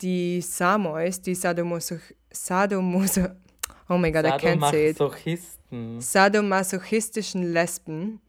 die 0.02 0.42
Samois, 0.42 1.22
die 1.24 1.36
Sadomaso... 1.36 1.98
Sadomaso 2.32 3.28
oh 3.90 3.98
my 3.98 4.12
god, 4.12 4.26
Sadomasochisten. 4.26 6.02
sadomasochistischen 6.02 7.54
Lesben. 7.54 8.22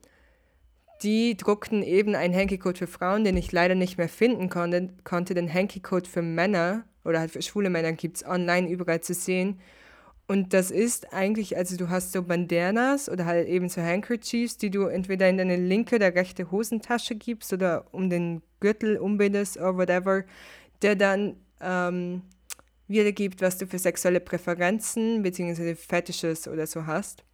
Die 1.03 1.37
druckten 1.37 1.83
eben 1.83 2.15
einen 2.15 2.35
Hanky-Code 2.35 2.79
für 2.79 2.87
Frauen, 2.87 3.25
den 3.25 3.37
ich 3.37 3.51
leider 3.53 3.75
nicht 3.75 3.97
mehr 3.97 4.09
finden 4.09 4.51
konnte. 4.51 4.91
konnte. 5.03 5.33
Den 5.33 5.53
Hanky-Code 5.53 6.09
für 6.09 6.23
Männer 6.23 6.85
oder 7.05 7.21
halt 7.21 7.31
für 7.31 7.41
schwule 7.41 7.71
Männer 7.71 7.93
gibt 7.93 8.19
es 8.19 8.27
online 8.27 8.69
überall 8.69 9.01
zu 9.01 9.15
sehen. 9.15 9.59
Und 10.31 10.55
das 10.55 10.71
ist 10.71 11.13
eigentlich, 11.13 11.57
also 11.57 11.77
du 11.77 11.89
hast 11.89 12.13
so 12.13 12.23
Bandanas 12.23 13.09
oder 13.09 13.25
halt 13.27 13.49
eben 13.49 13.69
so 13.69 13.83
Handkerchiefs, 13.83 14.57
die 14.57 14.71
du 14.71 14.85
entweder 14.87 15.29
in 15.29 15.39
deine 15.39 15.57
linke 15.57 15.97
oder 15.97 16.15
rechte 16.15 16.53
Hosentasche 16.53 17.17
gibst 17.17 17.53
oder 17.53 17.87
um 17.91 18.09
den 18.11 18.41
Gürtel 18.61 18.97
umbindest 18.97 19.57
oder 19.57 19.77
whatever, 19.77 20.23
der 20.83 20.95
dann 20.95 21.35
ähm, 21.61 22.23
wiedergibt, 22.87 23.43
was 23.43 23.59
du 23.59 23.67
für 23.67 23.81
sexuelle 23.81 24.21
Präferenzen 24.21 25.21
bzw. 25.25 25.75
Fetisches 25.75 26.47
oder 26.47 26.69
so 26.69 26.87
hast. 26.87 27.25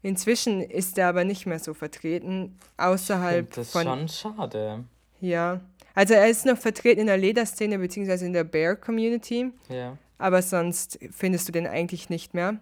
Inzwischen 0.00 0.62
ist 0.62 0.96
er 0.96 1.08
aber 1.08 1.24
nicht 1.24 1.44
mehr 1.44 1.58
so 1.58 1.74
vertreten, 1.74 2.58
außerhalb 2.78 3.50
Das 3.50 3.66
ist 3.66 3.72
von. 3.72 3.84
schon 3.84 4.08
schade. 4.08 4.84
Ja. 5.20 5.60
Also 5.94 6.14
er 6.14 6.30
ist 6.30 6.46
noch 6.46 6.56
vertreten 6.56 7.02
in 7.02 7.06
der 7.08 7.18
Lederszene 7.18 7.78
bzw. 7.78 8.24
in 8.24 8.32
der 8.32 8.44
Bear-Community, 8.44 9.50
Ja. 9.68 9.98
Aber 10.22 10.40
sonst 10.40 10.98
findest 11.10 11.48
du 11.48 11.52
den 11.52 11.66
eigentlich 11.66 12.08
nicht 12.08 12.32
mehr. 12.32 12.60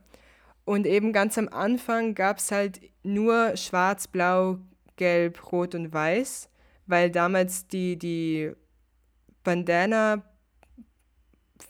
Und 0.64 0.87
eben 0.87 1.12
ganz 1.12 1.37
am 1.37 1.49
Anfang 1.49 2.14
gab 2.14 2.38
es 2.38 2.51
halt 2.51 2.81
nur 3.03 3.57
schwarz, 3.57 4.09
blau, 4.09 4.59
gelb, 4.96 5.53
rot 5.53 5.75
und 5.75 5.92
weiß, 5.92 6.49
weil 6.87 7.11
damals 7.11 7.66
die, 7.66 7.99
die 7.99 8.53
Bandana 9.44 10.23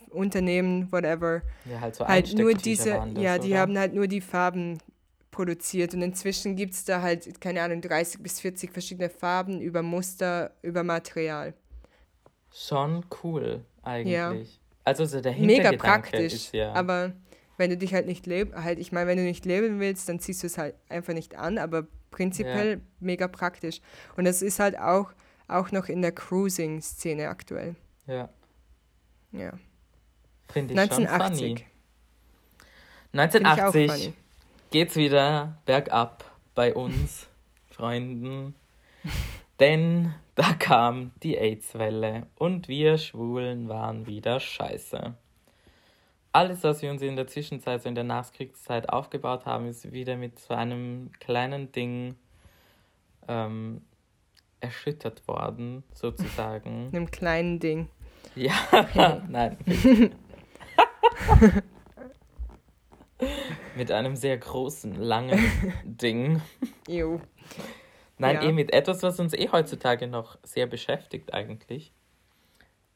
Unternehmen, 0.09 0.91
whatever, 0.91 1.41
Ja, 1.65 1.79
halt 1.79 1.95
so 1.95 2.07
halt 2.07 2.33
nur 2.37 2.53
diese, 2.53 2.91
das, 2.91 3.23
ja, 3.23 3.37
die 3.37 3.51
oder? 3.51 3.59
haben 3.59 3.77
halt 3.77 3.93
nur 3.93 4.07
die 4.07 4.21
Farben 4.21 4.77
produziert 5.31 5.93
und 5.93 6.01
inzwischen 6.01 6.55
gibt 6.55 6.73
es 6.73 6.85
da 6.85 7.01
halt, 7.01 7.39
keine 7.39 7.61
Ahnung, 7.61 7.81
30 7.81 8.21
bis 8.21 8.39
40 8.39 8.71
verschiedene 8.71 9.09
Farben 9.09 9.61
über 9.61 9.81
Muster, 9.81 10.51
über 10.61 10.83
Material. 10.83 11.53
Schon 12.53 13.05
cool, 13.23 13.63
eigentlich. 13.83 14.13
Ja. 14.13 14.60
Also 14.83 15.05
so 15.05 15.21
der 15.21 15.33
Mega 15.33 15.71
praktisch, 15.73 16.33
ist 16.33 16.53
ja. 16.53 16.73
aber 16.73 17.13
wenn 17.57 17.69
du 17.69 17.77
dich 17.77 17.93
halt 17.93 18.07
nicht 18.07 18.25
leben, 18.25 18.55
halt, 18.63 18.79
ich 18.79 18.91
meine, 18.91 19.07
wenn 19.07 19.17
du 19.17 19.23
nicht 19.23 19.45
leben 19.45 19.79
willst, 19.79 20.09
dann 20.09 20.19
ziehst 20.19 20.41
du 20.41 20.47
es 20.47 20.57
halt 20.57 20.75
einfach 20.89 21.13
nicht 21.13 21.35
an, 21.35 21.57
aber 21.59 21.85
prinzipiell 22.09 22.81
mega 22.99 23.27
praktisch. 23.27 23.81
Und 24.17 24.25
das 24.25 24.41
ist 24.41 24.59
halt 24.59 24.77
auch, 24.79 25.11
auch 25.47 25.71
noch 25.71 25.87
in 25.87 26.01
der 26.01 26.11
Cruising-Szene 26.11 27.29
aktuell. 27.29 27.75
ja, 28.07 28.29
Ja. 29.31 29.53
finde 30.51 30.73
ich 30.73 30.79
schon 30.79 31.05
1980. 31.05 31.39
funny. 31.39 31.65
Finde 33.11 33.39
ich 33.39 33.45
auch 33.45 33.73
1980 33.73 33.91
funny. 33.91 34.13
geht's 34.71 34.95
wieder 34.95 35.57
bergab 35.65 36.25
bei 36.55 36.73
uns, 36.73 37.27
Freunden. 37.69 38.55
Denn 39.59 40.13
da 40.41 40.53
kam 40.53 41.11
die 41.21 41.37
AIDS-Welle 41.37 42.25
und 42.35 42.67
wir 42.67 42.97
Schwulen 42.97 43.69
waren 43.69 44.07
wieder 44.07 44.39
scheiße. 44.39 45.13
Alles, 46.31 46.63
was 46.63 46.81
wir 46.81 46.89
uns 46.89 47.03
in 47.03 47.15
der 47.15 47.27
Zwischenzeit, 47.27 47.83
so 47.83 47.89
in 47.89 47.93
der 47.93 48.05
Nachkriegszeit 48.05 48.89
aufgebaut 48.89 49.45
haben, 49.45 49.67
ist 49.67 49.91
wieder 49.91 50.15
mit 50.17 50.39
so 50.39 50.55
einem 50.55 51.11
kleinen 51.19 51.71
Ding 51.71 52.15
ähm, 53.27 53.83
erschüttert 54.61 55.27
worden, 55.27 55.83
sozusagen. 55.93 56.89
Einem 56.91 57.11
kleinen 57.11 57.59
Ding. 57.59 57.89
Ja, 58.33 58.55
nein. 59.29 59.57
Mit 63.75 63.91
einem 63.91 64.15
sehr 64.15 64.39
großen, 64.39 64.95
langen 64.95 65.39
Ding. 65.83 66.41
Jo. 66.87 67.21
Nein, 68.21 68.35
Ja. 68.35 68.43
eh 68.43 68.51
mit 68.51 68.71
etwas, 68.73 69.03
was 69.03 69.19
uns 69.19 69.33
eh 69.33 69.49
heutzutage 69.51 70.07
noch 70.07 70.37
sehr 70.43 70.67
beschäftigt 70.67 71.33
eigentlich. 71.33 71.91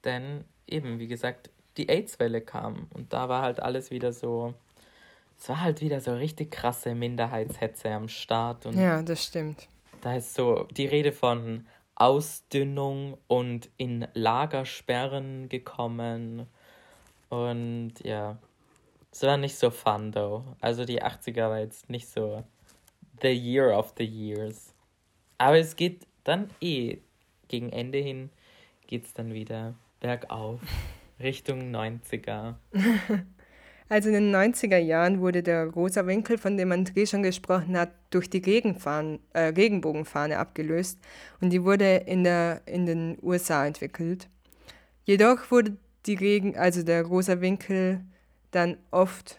Denn 0.03 0.45
eben, 0.67 0.99
wie 0.99 1.07
gesagt, 1.07 1.49
die 1.77 1.89
AIDS-Welle 1.89 2.41
kam 2.41 2.87
und 2.93 3.11
da 3.11 3.27
war 3.27 3.41
halt 3.41 3.59
alles 3.59 3.91
wieder 3.91 4.13
so, 4.13 4.53
es 5.37 5.49
war 5.49 5.61
halt 5.61 5.81
wieder 5.81 5.99
so 5.99 6.13
richtig 6.13 6.51
krasse 6.51 6.95
Minderheitshetze 6.95 7.89
am 7.91 8.07
Start 8.07 8.65
und 8.65 8.77
Ja, 8.79 9.01
das 9.01 9.23
stimmt. 9.25 9.67
da 10.01 10.15
ist 10.15 10.33
so 10.35 10.67
die 10.77 10.85
Rede 10.85 11.11
von 11.11 11.65
Ausdünnung 11.95 13.17
und 13.27 13.69
in 13.77 14.07
Lagersperren 14.13 15.49
gekommen. 15.49 16.45
Und 17.29 17.93
ja, 18.03 18.37
es 19.11 19.23
war 19.23 19.37
nicht 19.37 19.57
so 19.57 19.69
fun, 19.71 20.11
though. 20.11 20.43
Also 20.61 20.85
die 20.85 21.01
80er 21.01 21.49
war 21.49 21.59
jetzt 21.59 21.89
nicht 21.89 22.07
so 22.07 22.43
the 23.21 23.29
year 23.31 23.77
of 23.77 23.93
the 23.97 24.03
years. 24.05 24.73
Aber 25.37 25.57
es 25.57 25.75
geht 25.75 26.07
dann 26.23 26.49
eh 26.61 26.97
gegen 27.47 27.69
Ende 27.69 27.99
hin 27.99 28.29
geht 28.87 29.05
es 29.05 29.13
dann 29.13 29.33
wieder 29.33 29.75
bergauf, 29.99 30.59
Richtung 31.19 31.71
90er. 31.75 32.55
Also 33.87 34.09
in 34.09 34.15
den 34.15 34.35
90er 34.35 34.79
Jahren 34.79 35.21
wurde 35.21 35.43
der 35.43 35.67
rosa 35.67 36.07
Winkel, 36.07 36.39
von 36.39 36.57
dem 36.57 36.71
André 36.71 37.07
schon 37.07 37.21
gesprochen 37.21 37.77
hat, 37.77 37.91
durch 38.09 38.27
die 38.31 38.41
äh, 38.41 39.39
Regenbogenfahne 39.39 40.39
abgelöst 40.39 40.97
und 41.39 41.51
die 41.51 41.63
wurde 41.63 41.97
in, 41.97 42.23
der, 42.23 42.63
in 42.65 42.87
den 42.87 43.15
USA 43.21 43.63
entwickelt. 43.63 44.27
Jedoch 45.03 45.51
wurde 45.51 45.77
die 46.07 46.15
Regen, 46.15 46.57
also 46.57 46.81
der 46.81 47.03
rosa 47.03 47.41
Winkel, 47.41 48.03
dann 48.49 48.77
oft 48.89 49.37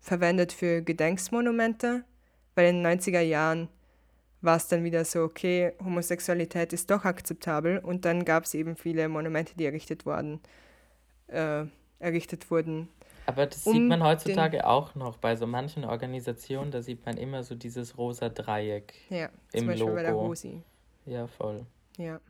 verwendet 0.00 0.52
für 0.52 0.82
Gedenksmonumente, 0.82 2.04
weil 2.54 2.68
in 2.68 2.82
den 2.82 3.00
90er 3.00 3.20
Jahren 3.20 3.68
war 4.40 4.56
es 4.56 4.68
dann 4.68 4.84
wieder 4.84 5.04
so, 5.04 5.22
okay, 5.22 5.72
Homosexualität 5.84 6.72
ist 6.72 6.90
doch 6.90 7.04
akzeptabel 7.04 7.78
und 7.78 8.04
dann 8.04 8.24
gab 8.24 8.44
es 8.44 8.54
eben 8.54 8.76
viele 8.76 9.08
Monumente, 9.08 9.54
die 9.56 9.64
errichtet 9.64 10.06
wurden, 10.06 10.40
äh, 11.28 11.64
errichtet 11.98 12.50
wurden. 12.50 12.88
Aber 13.26 13.46
das 13.46 13.66
um 13.66 13.72
sieht 13.72 13.88
man 13.88 14.04
heutzutage 14.04 14.66
auch 14.66 14.94
noch 14.94 15.16
bei 15.16 15.34
so 15.34 15.46
manchen 15.46 15.84
Organisationen, 15.84 16.70
da 16.70 16.80
sieht 16.80 17.04
man 17.04 17.16
immer 17.16 17.42
so 17.42 17.56
dieses 17.56 17.98
rosa 17.98 18.28
Dreieck 18.28 18.94
ja, 19.08 19.30
im 19.52 19.60
zum 19.60 19.66
Beispiel 19.66 19.84
Logo. 19.84 19.96
bei 19.96 20.02
der 20.02 20.12
Rosi. 20.12 20.62
Ja, 21.06 21.26
voll. 21.26 21.66
Ja. 21.96 22.20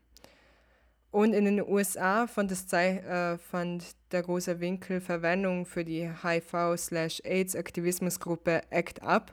Und 1.11 1.33
in 1.33 1.47
den 1.47 1.67
USA 1.67 2.27
fand, 2.27 2.51
das 2.51 2.71
äh, 2.73 3.39
fand 3.39 3.85
der 4.13 4.23
große 4.23 4.61
Winkel 4.61 5.01
Verwendung 5.01 5.65
für 5.65 5.83
die 5.85 6.11
HIV-AIDS-Aktivismusgruppe 6.11 8.61
ACT 8.71 9.01
UP. 9.03 9.33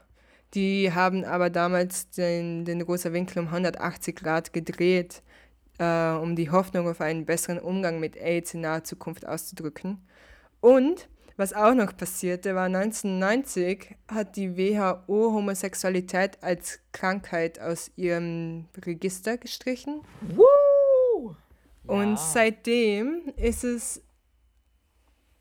Die 0.54 0.92
haben 0.94 1.26
aber 1.26 1.50
damals 1.50 2.10
den, 2.12 2.66
den 2.66 2.82
rosa 2.82 3.12
Winkel 3.12 3.40
um 3.40 3.48
180 3.48 4.16
Grad 4.16 4.54
gedreht, 4.54 5.24
äh, 5.80 6.12
um 6.12 6.36
die 6.36 6.52
Hoffnung 6.52 6.88
auf 6.88 7.02
einen 7.02 7.26
besseren 7.26 7.60
Umgang 7.60 8.00
mit 8.00 8.16
AIDS 8.18 8.54
in 8.54 8.62
naher 8.62 8.84
Zukunft 8.84 9.28
auszudrücken. 9.28 10.00
Und 10.62 11.08
was 11.36 11.54
auch 11.54 11.74
noch 11.74 11.98
passierte, 11.98 12.54
war 12.54 12.66
1990 12.66 13.96
hat 14.08 14.36
die 14.36 14.56
WHO 14.56 15.34
Homosexualität 15.34 16.38
als 16.44 16.80
Krankheit 16.92 17.60
aus 17.60 17.92
ihrem 17.96 18.66
Register 18.86 19.38
gestrichen. 19.38 20.02
Woo! 20.22 21.36
Und 21.88 22.20
seitdem 22.20 23.34
ist 23.36 23.64
es 23.64 24.02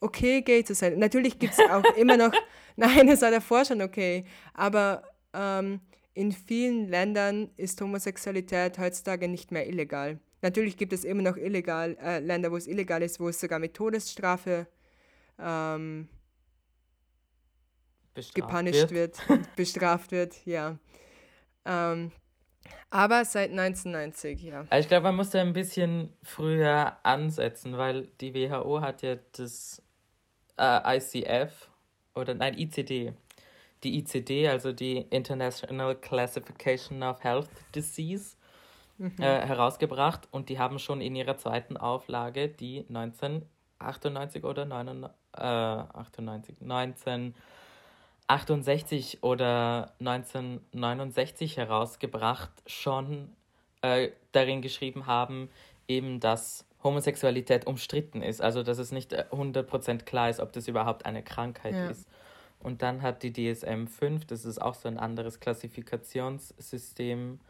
okay, 0.03 0.43
gay 0.43 0.65
zu 0.65 0.75
sein. 0.75 0.99
Natürlich 0.99 1.39
gibt 1.39 1.55
es 1.55 1.59
auch 1.59 1.85
immer 1.97 2.17
noch, 2.17 2.33
nein, 2.77 3.09
es 3.09 3.23
war 3.23 3.31
davor 3.31 3.65
schon 3.65 3.83
okay, 3.83 4.25
aber 4.55 5.03
ähm, 5.33 5.81
in 6.15 6.33
vielen 6.33 6.89
Ländern 6.89 7.51
ist 7.57 7.81
Homosexualität 7.81 8.79
heutzutage 8.79 9.29
nicht 9.29 9.51
mehr 9.51 9.67
illegal. 9.67 10.19
Natürlich 10.43 10.77
gibt 10.77 10.93
es 10.93 11.05
immer 11.05 11.23
noch 11.23 11.37
illegal, 11.37 11.97
äh, 12.03 12.19
Länder, 12.19 12.51
wo 12.51 12.57
es 12.57 12.67
illegal 12.67 13.03
ist, 13.03 13.21
wo 13.21 13.29
es 13.29 13.41
sogar 13.41 13.61
mit 13.61 13.75
Todesstrafe 13.75 14.67
ähm, 15.39 16.09
gepunished 18.35 18.91
wird, 18.91 19.29
wird 19.29 19.57
bestraft 19.57 20.11
wird, 20.11 20.45
ja. 20.45 20.79
Ähm, 21.65 22.11
aber 22.91 23.25
seit 23.25 23.51
1990, 23.51 24.43
ja. 24.43 24.67
Ich 24.77 24.89
glaube, 24.89 25.05
man 25.05 25.17
muss 25.17 25.31
da 25.31 25.41
ein 25.41 25.55
bisschen 25.55 26.13
früher 26.23 26.99
ansetzen, 27.05 27.79
weil 27.79 28.09
die 28.21 28.35
WHO 28.35 28.83
hat 28.83 29.03
ja 29.03 29.17
das 29.33 29.83
äh, 30.59 30.97
ICF 30.99 31.69
oder 32.15 32.35
nein, 32.35 32.59
ICD. 32.59 33.13
Die 33.85 33.99
ICD, 33.99 34.49
also 34.49 34.73
die 34.73 34.99
International 35.11 35.97
Classification 35.97 37.03
of 37.03 37.23
Health 37.25 37.51
Disease, 37.75 38.37
mhm. 38.99 39.15
äh, 39.19 39.47
herausgebracht 39.47 40.29
und 40.31 40.49
die 40.49 40.59
haben 40.59 40.79
schon 40.79 41.01
in 41.01 41.17
ihrer 41.17 41.37
zweiten 41.37 41.77
Auflage 41.77 42.49
die 42.49 42.85
1998 42.89 44.45
oder 44.45 44.65
99, 44.65 45.11
äh, 45.37 45.43
98, 45.43 46.61
19 46.61 47.35
68 48.29 49.23
oder 49.23 49.93
1969 50.01 51.57
herausgebracht, 51.59 52.51
schon 52.67 53.29
äh, 53.83 54.11
darin 54.33 54.63
geschrieben 54.63 55.07
haben, 55.07 55.51
eben, 55.89 56.21
dass 56.21 56.65
Homosexualität 56.83 57.67
umstritten 57.67 58.23
ist. 58.23 58.41
Also, 58.41 58.63
dass 58.63 58.79
es 58.79 58.93
nicht 58.93 59.15
100% 59.33 59.91
äh, 59.91 59.97
klar 59.99 60.31
ist, 60.31 60.41
ob 60.41 60.53
das 60.53 60.69
überhaupt 60.69 61.07
eine 61.07 61.23
Krankheit 61.23 61.75
ja. 61.75 61.89
ist. 61.89 62.09
Und 62.59 62.83
dann 62.83 63.03
hat 63.03 63.23
die 63.23 63.33
DSM 63.33 63.87
5, 63.87 64.25
das 64.27 64.45
ist 64.45 64.61
auch 64.61 64.75
so 64.75 64.89
ein 64.89 64.99
anderes 64.99 65.41
Klassifikationssystem, 65.41 67.41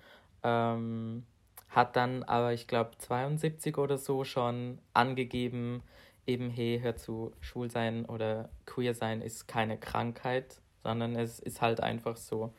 ähm, 0.42 1.23
hat 1.68 1.97
dann 1.97 2.23
aber, 2.23 2.53
ich 2.53 2.66
glaube, 2.66 2.92
72 2.99 3.77
oder 3.79 3.99
so 3.99 4.25
schon 4.25 4.79
angegeben, 4.95 5.83
eben, 6.27 6.51
hey, 6.51 6.81
hör 6.83 6.97
zu, 6.97 7.33
schwul 7.40 7.71
sein 7.71 8.07
oder 8.07 8.51
queer 8.66 8.95
sein 8.95 9.21
ist 9.21 9.49
keine 9.49 9.79
Krankheit, 9.79 10.61
sondern 10.83 11.16
es 11.16 11.40
ist 11.40 11.61
halt 11.61 11.81
einfach 11.81 12.16
so. 12.16 12.53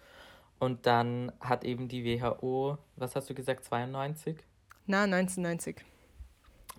Und 0.60 0.86
dann 0.86 1.32
hat 1.40 1.64
eben 1.64 1.88
die 1.88 2.06
WHO, 2.06 2.78
was 2.96 3.16
hast 3.16 3.30
du 3.30 3.34
gesagt, 3.34 3.66
92? 3.66 4.38
Na, 4.86 5.04
1990. 5.04 5.84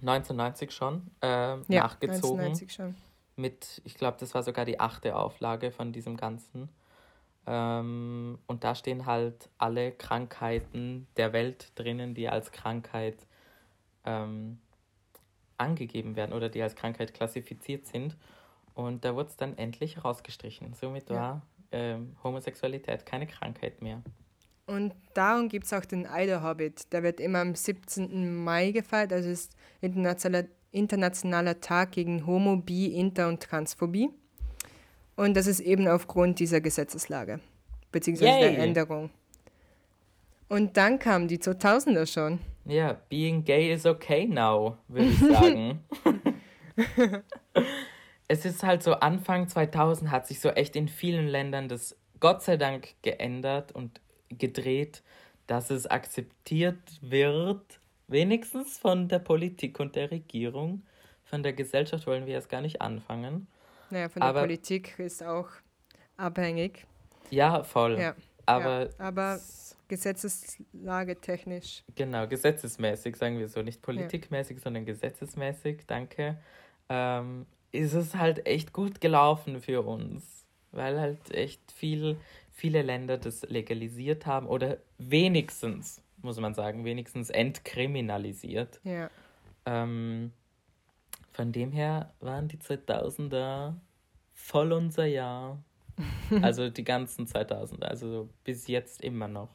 1990 0.08 0.70
schon 0.70 1.10
äh, 1.22 1.26
ja, 1.26 1.58
nachgezogen. 1.68 2.40
1990 2.40 2.72
schon. 2.72 2.94
Mit, 3.36 3.82
ich 3.84 3.94
glaube, 3.94 4.16
das 4.20 4.34
war 4.34 4.42
sogar 4.42 4.64
die 4.64 4.78
achte 4.78 5.16
Auflage 5.16 5.72
von 5.72 5.92
diesem 5.92 6.16
Ganzen. 6.16 6.68
Ähm, 7.46 8.38
und 8.46 8.64
da 8.64 8.74
stehen 8.74 9.06
halt 9.06 9.50
alle 9.58 9.92
Krankheiten 9.92 11.06
der 11.16 11.32
Welt 11.32 11.72
drinnen, 11.74 12.14
die 12.14 12.28
als 12.28 12.52
Krankheit 12.52 13.26
ähm, 14.04 14.58
angegeben 15.58 16.16
werden 16.16 16.32
oder 16.32 16.48
die 16.48 16.62
als 16.62 16.74
Krankheit 16.76 17.14
klassifiziert 17.14 17.86
sind. 17.86 18.16
Und 18.74 19.04
da 19.04 19.14
wurde 19.14 19.28
es 19.28 19.36
dann 19.36 19.56
endlich 19.56 20.04
rausgestrichen. 20.04 20.74
Somit 20.74 21.10
ja. 21.10 21.16
war 21.16 21.42
ähm, 21.72 22.16
Homosexualität 22.22 23.06
keine 23.06 23.26
Krankheit 23.26 23.82
mehr. 23.82 24.02
Und 24.66 24.94
darum 25.12 25.48
gibt 25.48 25.66
es 25.66 25.72
auch 25.72 25.84
den 25.84 26.06
Eider 26.06 26.42
Hobbit. 26.42 26.92
Der 26.92 27.02
wird 27.02 27.20
immer 27.20 27.40
am 27.40 27.54
17. 27.54 28.42
Mai 28.42 28.70
gefeiert. 28.70 29.12
Also 29.12 29.28
ist 29.28 29.52
internationaler, 29.80 30.46
internationaler 30.72 31.60
Tag 31.60 31.92
gegen 31.92 32.26
Homo, 32.26 32.56
Bi, 32.56 32.86
Inter 32.86 33.28
und 33.28 33.42
Transphobie. 33.42 34.10
Und 35.16 35.36
das 35.36 35.46
ist 35.46 35.60
eben 35.60 35.86
aufgrund 35.86 36.40
dieser 36.40 36.60
Gesetzeslage, 36.60 37.40
beziehungsweise 37.92 38.30
Yay. 38.30 38.40
der 38.40 38.58
Änderung. 38.58 39.10
Und 40.48 40.76
dann 40.76 40.98
kamen 40.98 41.28
die 41.28 41.38
2000er 41.38 42.06
schon. 42.12 42.40
Ja, 42.64 43.00
being 43.08 43.44
gay 43.44 43.72
is 43.72 43.86
okay 43.86 44.26
now, 44.26 44.78
würde 44.88 45.08
ich 45.08 45.18
sagen. 45.18 45.80
es 48.28 48.44
ist 48.44 48.62
halt 48.62 48.82
so, 48.82 48.94
Anfang 48.94 49.48
2000 49.48 50.10
hat 50.10 50.26
sich 50.26 50.40
so 50.40 50.48
echt 50.50 50.74
in 50.76 50.88
vielen 50.88 51.28
Ländern 51.28 51.68
das 51.68 51.96
Gott 52.20 52.42
sei 52.42 52.56
Dank 52.56 52.94
geändert 53.02 53.72
und 53.72 54.00
gedreht, 54.38 55.02
dass 55.46 55.70
es 55.70 55.86
akzeptiert 55.86 56.78
wird, 57.00 57.80
wenigstens 58.08 58.78
von 58.78 59.08
der 59.08 59.18
Politik 59.18 59.80
und 59.80 59.96
der 59.96 60.10
Regierung. 60.10 60.82
Von 61.24 61.42
der 61.42 61.52
Gesellschaft 61.52 62.06
wollen 62.06 62.26
wir 62.26 62.34
jetzt 62.34 62.48
gar 62.48 62.60
nicht 62.60 62.80
anfangen. 62.80 63.46
Naja, 63.90 64.08
von 64.08 64.20
der 64.20 64.28
aber, 64.28 64.40
Politik 64.40 64.98
ist 64.98 65.22
auch 65.22 65.48
abhängig. 66.16 66.86
Ja, 67.30 67.62
voll. 67.62 67.98
Ja, 67.98 68.14
aber, 68.46 68.84
ja, 68.84 68.90
aber 68.98 69.40
Gesetzeslage 69.88 71.20
technisch. 71.20 71.82
Genau, 71.94 72.26
gesetzesmäßig, 72.26 73.16
sagen 73.16 73.38
wir 73.38 73.48
so. 73.48 73.62
Nicht 73.62 73.82
politikmäßig, 73.82 74.58
ja. 74.58 74.62
sondern 74.62 74.84
gesetzesmäßig, 74.84 75.86
danke. 75.86 76.38
Ähm, 76.88 77.46
ist 77.72 77.94
es 77.94 78.14
halt 78.14 78.46
echt 78.46 78.72
gut 78.72 79.00
gelaufen 79.00 79.60
für 79.60 79.82
uns, 79.82 80.46
weil 80.70 81.00
halt 81.00 81.30
echt 81.32 81.72
viel, 81.72 82.16
viele 82.54 82.82
Länder 82.82 83.18
das 83.18 83.42
legalisiert 83.42 84.26
haben 84.26 84.46
oder 84.46 84.78
wenigstens, 84.96 86.00
muss 86.22 86.38
man 86.38 86.54
sagen, 86.54 86.84
wenigstens 86.84 87.28
entkriminalisiert. 87.28 88.80
Ja. 88.84 89.10
Ähm, 89.66 90.32
von 91.32 91.50
dem 91.50 91.72
her 91.72 92.14
waren 92.20 92.46
die 92.46 92.58
2000er 92.58 93.74
voll 94.32 94.72
unser 94.72 95.04
Jahr. 95.04 95.62
also 96.42 96.70
die 96.70 96.84
ganzen 96.84 97.26
2000er, 97.26 97.84
also 97.84 98.28
bis 98.44 98.66
jetzt 98.66 99.02
immer 99.02 99.28
noch. 99.28 99.50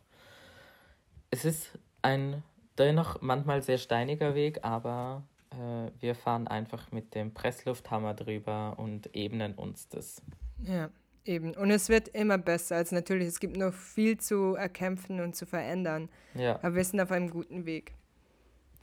Es 1.32 1.46
ist 1.46 1.78
ein 2.02 2.44
dennoch 2.78 3.22
manchmal 3.22 3.62
sehr 3.62 3.78
steiniger 3.78 4.36
Weg, 4.36 4.64
aber 4.64 5.24
äh, 5.52 5.92
wir 6.00 6.16
fahren 6.16 6.48
einfach 6.48 6.92
mit 6.92 7.14
dem 7.14 7.34
Presslufthammer 7.34 8.14
drüber 8.14 8.76
und 8.78 9.14
ebnen 9.16 9.54
uns 9.56 9.90
das. 9.90 10.22
Ja, 10.64 10.90
eben. 11.26 11.56
Und 11.56 11.72
es 11.72 11.90
wird 11.90 12.10
immer 12.10 12.38
besser. 12.38 12.78
Also 12.78 12.96
natürlich, 12.96 13.28
es 13.28 13.40
gibt 13.40 13.58
noch 13.58 13.74
viel 13.74 14.18
zu 14.18 14.56
erkämpfen 14.56 15.20
und 15.20 15.36
zu 15.36 15.46
verändern. 15.46 16.10
Ja. 16.34 16.56
Aber 16.58 16.76
wir 16.76 16.84
sind 16.84 17.00
auf 17.00 17.12
einem 17.12 17.30
guten 17.30 17.66
Weg. 17.66 17.94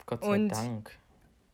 Gott 0.05 0.23
sei 0.23 0.29
und 0.29 0.49
Dank. 0.49 0.91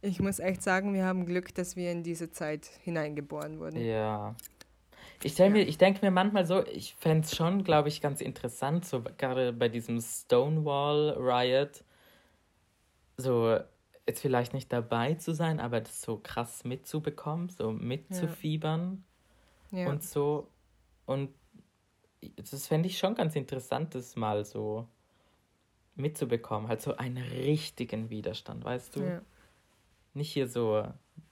Ich 0.02 0.20
muss 0.20 0.40
echt 0.40 0.62
sagen, 0.62 0.94
wir 0.94 1.06
haben 1.06 1.26
Glück, 1.26 1.56
dass 1.56 1.76
wir 1.76 1.92
in 1.92 2.04
diese 2.04 2.30
Zeit 2.30 2.66
hineingeboren 2.84 3.60
wurden. 3.60 3.80
Ja. 3.80 4.36
Ich, 5.24 5.38
ja. 5.38 5.48
ich 5.56 5.78
denke 5.78 6.06
mir 6.06 6.12
manchmal 6.12 6.46
so, 6.46 6.66
ich 6.68 6.96
fände 6.96 7.26
es 7.26 7.36
schon, 7.36 7.64
glaube 7.64 7.88
ich, 7.88 8.02
ganz 8.02 8.20
interessant, 8.20 8.86
so 8.86 9.02
gerade 9.18 9.54
bei 9.54 9.70
diesem 9.70 10.02
Stonewall 10.02 11.16
Riot, 11.18 11.86
so 13.16 13.58
jetzt 14.06 14.20
vielleicht 14.20 14.54
nicht 14.54 14.74
dabei 14.74 15.14
zu 15.14 15.34
sein, 15.34 15.60
aber 15.60 15.80
das 15.80 16.02
so 16.02 16.20
krass 16.22 16.66
mitzubekommen, 16.66 17.50
so 17.50 17.72
mitzufiebern 17.72 19.04
Ja. 19.72 19.88
und 19.90 20.04
so. 20.04 20.48
Und 21.06 21.30
das 22.36 22.68
fände 22.68 22.88
ich 22.88 22.98
schon 22.98 23.16
ganz 23.16 23.36
interessant, 23.36 23.96
das 23.96 24.16
mal 24.16 24.46
so 24.46 24.88
mitzubekommen. 25.96 26.68
Halt 26.70 26.82
so 26.82 26.96
einen 26.98 27.24
richtigen 27.24 28.10
Widerstand, 28.10 28.64
weißt 28.64 28.96
du? 28.96 29.02
Ja. 29.02 29.22
Nicht 30.14 30.32
hier 30.32 30.48
so 30.48 30.88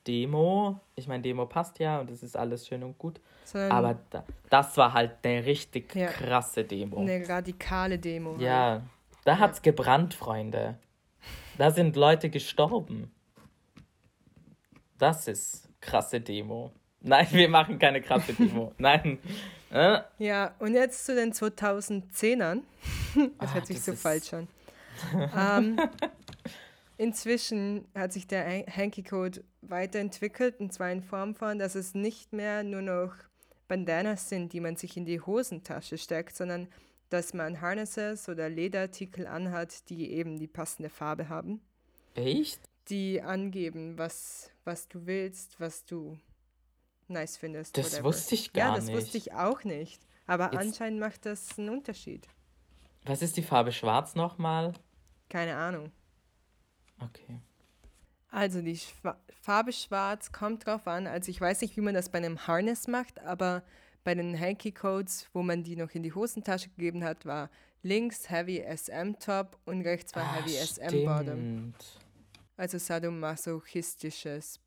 Demo. 0.07 0.79
Ich 0.95 1.07
meine, 1.07 1.21
Demo 1.23 1.45
passt 1.45 1.79
ja 1.79 1.99
und 1.99 2.09
es 2.11 2.23
ist 2.23 2.35
alles 2.35 2.67
schön 2.67 2.83
und 2.83 2.97
gut. 2.97 3.21
Sondern 3.45 3.71
Aber 3.71 3.99
da, 4.09 4.23
das 4.49 4.75
war 4.77 4.93
halt 4.93 5.23
eine 5.23 5.45
richtig 5.45 5.95
Ja. 5.95 6.07
krasse 6.07 6.63
Demo. 6.63 6.99
eine 6.99 7.27
radikale 7.27 7.97
Demo. 7.99 8.31
halt. 8.33 8.41
Ja, 8.41 8.81
da 9.23 9.39
hat's 9.39 9.61
gebrannt, 9.61 10.13
Freunde. 10.13 10.77
Da 11.57 11.71
sind 11.71 11.95
Leute 11.95 12.29
gestorben. 12.29 13.11
Das 14.97 15.27
ist 15.27 15.69
krasse 15.79 16.21
Demo. 16.21 16.71
Nein, 17.01 17.27
wir 17.31 17.49
machen 17.49 17.79
keine 17.79 18.01
krasse 18.01 18.33
Demo. 18.33 18.73
Nein. 18.77 19.19
Äh, 19.71 20.01
Ja, 20.17 20.55
und 20.59 20.73
jetzt 20.73 21.05
zu 21.05 21.15
den 21.15 21.33
2010ern. 21.33 22.61
Das 23.39 23.49
Ah, 23.51 23.53
hört 23.55 23.67
sich 23.67 23.77
das 23.77 23.85
so 23.85 23.93
falsch 23.93 24.33
an. 24.33 24.47
ähm, 25.35 25.77
inzwischen 26.97 27.85
hat 27.95 28.13
sich 28.13 28.27
der 28.27 28.45
Han- 28.45 28.65
Hanky-Code 28.67 29.43
weiterentwickelt 29.61 30.59
und 30.59 30.71
zwar 30.73 30.91
in 30.91 31.01
Form 31.01 31.35
von, 31.35 31.59
dass 31.59 31.75
es 31.75 31.93
nicht 31.93 32.33
mehr 32.33 32.63
nur 32.63 32.81
noch 32.81 33.13
Bandanas 33.67 34.29
sind, 34.29 34.53
die 34.53 34.59
man 34.59 34.75
sich 34.75 34.97
in 34.97 35.05
die 35.05 35.21
Hosentasche 35.21 35.97
steckt, 35.97 36.35
sondern 36.35 36.67
dass 37.09 37.33
man 37.33 37.59
Harnesses 37.61 38.29
oder 38.29 38.49
Lederartikel 38.49 39.27
anhat, 39.27 39.89
die 39.89 40.11
eben 40.11 40.37
die 40.39 40.47
passende 40.47 40.89
Farbe 40.89 41.27
haben, 41.29 41.61
echt? 42.15 42.61
die 42.89 43.21
angeben, 43.21 43.97
was, 43.97 44.51
was 44.63 44.87
du 44.87 45.05
willst, 45.05 45.59
was 45.59 45.85
du 45.85 46.17
nice 47.11 47.37
findest. 47.37 47.77
Das 47.77 47.91
whatever. 47.91 48.03
wusste 48.05 48.35
ich 48.35 48.47
Ja, 48.55 48.67
gar 48.67 48.75
das 48.75 48.85
nicht. 48.85 48.95
wusste 48.95 49.17
ich 49.17 49.33
auch 49.33 49.63
nicht. 49.63 50.01
Aber 50.27 50.45
Jetzt- 50.51 50.57
anscheinend 50.57 50.99
macht 50.99 51.25
das 51.25 51.57
einen 51.57 51.69
Unterschied. 51.69 52.27
Was 53.05 53.21
ist 53.21 53.37
die 53.37 53.43
Farbe 53.43 53.71
schwarz 53.71 54.15
nochmal? 54.15 54.73
Keine 55.29 55.55
Ahnung. 55.55 55.91
Okay. 56.99 57.39
Also 58.29 58.61
die 58.61 58.77
Schwa 58.77 59.17
Farbe 59.41 59.73
schwarz 59.73 60.31
kommt 60.31 60.65
drauf 60.67 60.87
an. 60.87 61.07
Also 61.07 61.31
ich 61.31 61.41
weiß 61.41 61.61
nicht, 61.61 61.75
wie 61.75 61.81
man 61.81 61.93
das 61.95 62.09
bei 62.09 62.19
einem 62.19 62.45
Harness 62.47 62.87
macht, 62.87 63.19
aber 63.19 63.63
bei 64.03 64.13
den 64.15 64.39
Hanky 64.39 64.71
Codes, 64.71 65.27
wo 65.33 65.41
man 65.41 65.63
die 65.63 65.75
noch 65.75 65.89
in 65.91 66.03
die 66.03 66.13
Hosentasche 66.13 66.69
gegeben 66.69 67.03
hat, 67.03 67.25
war 67.25 67.49
links 67.81 68.29
Heavy 68.29 68.59
SM 68.59 69.13
Top 69.19 69.57
und 69.65 69.81
rechts 69.81 70.15
war 70.15 70.23
Ah, 70.23 70.33
Heavy 70.35 70.55
SM 70.55 71.05
Bottom. 71.05 71.73
Also 72.55 72.77
sadomasochistisches 72.77 74.59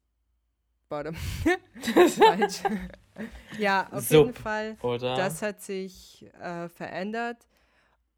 Bottom. 0.88 1.14
Falsch. 1.84 2.62
ja, 3.58 3.88
auf 3.90 4.04
Sub, 4.04 4.26
jeden 4.26 4.34
Fall. 4.34 4.76
Oder? 4.82 5.16
Das 5.16 5.42
hat 5.42 5.62
sich 5.62 6.26
äh, 6.40 6.68
verändert. 6.68 7.46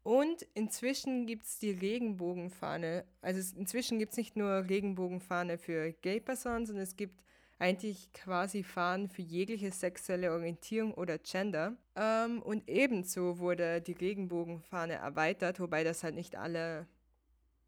Und 0.03 0.43
inzwischen 0.53 1.25
gibt 1.25 1.43
es 1.43 1.59
die 1.59 1.71
Regenbogenfahne. 1.71 3.03
Also 3.21 3.57
inzwischen 3.57 3.99
gibt 3.99 4.13
es 4.13 4.17
nicht 4.17 4.37
nur 4.37 4.69
Regenbogenfahne 4.69 5.57
für 5.57 5.91
Gay-Personen, 5.91 6.65
sondern 6.65 6.83
es 6.83 6.95
gibt 6.95 7.21
eigentlich 7.59 8.13
quasi 8.13 8.63
Fahnen 8.63 9.09
für 9.09 9.21
jegliche 9.21 9.71
sexuelle 9.71 10.31
Orientierung 10.31 10.93
oder 10.93 11.17
Gender. 11.17 11.75
Ähm, 11.95 12.41
und 12.41 12.69
ebenso 12.69 13.39
wurde 13.39 13.81
die 13.81 13.93
Regenbogenfahne 13.93 14.93
erweitert, 14.93 15.59
wobei 15.59 15.83
das 15.83 16.03
halt 16.03 16.15
nicht 16.15 16.35
alle 16.35 16.87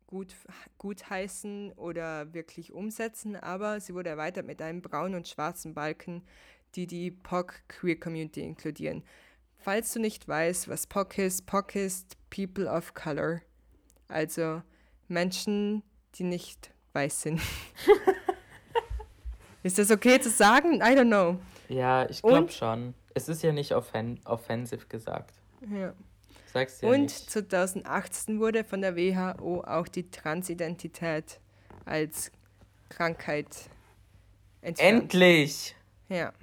gut, 0.09 0.35
gut 0.79 1.07
heißen 1.07 1.71
oder 1.73 2.33
wirklich 2.33 2.73
umsetzen, 2.73 3.35
aber 3.35 3.79
sie 3.79 3.93
wurde 3.93 4.09
erweitert 4.09 4.47
mit 4.47 4.59
einem 4.59 4.81
braunen 4.81 5.13
und 5.13 5.27
schwarzen 5.27 5.75
Balken, 5.75 6.23
die 6.73 6.87
die 6.87 7.11
POC-Queer-Community 7.11 8.41
inkludieren. 8.41 9.03
Falls 9.57 9.93
du 9.93 9.99
nicht 9.99 10.27
weißt, 10.27 10.67
was 10.67 10.87
POC 10.87 11.19
ist, 11.19 11.45
POC 11.45 11.75
ist 11.75 12.17
People 12.31 12.65
of 12.65 12.95
Color, 12.95 13.41
also 14.07 14.63
Menschen, 15.07 15.83
die 16.15 16.23
nicht 16.23 16.71
weiß 16.93 17.21
sind. 17.21 17.39
ist 19.63 19.77
das 19.77 19.91
okay 19.91 20.19
zu 20.19 20.31
sagen? 20.31 20.77
I 20.77 20.95
don't 20.95 21.05
know. 21.05 21.39
ja, 21.67 22.09
ich 22.09 22.23
glaube 22.23 22.51
schon. 22.51 22.95
Es 23.13 23.29
ist 23.29 23.43
ja 23.43 23.51
nicht 23.51 23.75
offen 23.75 24.19
offensiv 24.25 24.89
gesagt. 24.89 25.35
Ja. 25.69 25.93
Sag's 26.51 26.81
ja 26.81 26.89
Und 26.89 27.01
nicht. 27.01 27.29
2018 27.29 28.39
wurde 28.39 28.63
von 28.63 28.81
der 28.81 28.95
WHO 28.95 29.61
auch 29.61 29.87
die 29.87 30.09
Transidentität 30.09 31.39
als 31.85 32.31
Krankheit 32.89 33.47
entfernt. 34.61 35.03
Endlich! 35.03 35.75
Ja. 36.09 36.33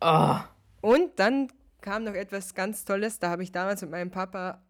Oh, 0.00 0.36
Und 0.82 1.18
dann 1.18 1.48
kam 1.80 2.04
noch 2.04 2.14
etwas 2.14 2.54
ganz 2.54 2.84
Tolles, 2.84 3.18
da 3.18 3.30
habe 3.30 3.42
ich 3.42 3.52
damals 3.52 3.80
mit 3.80 3.90
meinem 3.90 4.10
Papa 4.10 4.62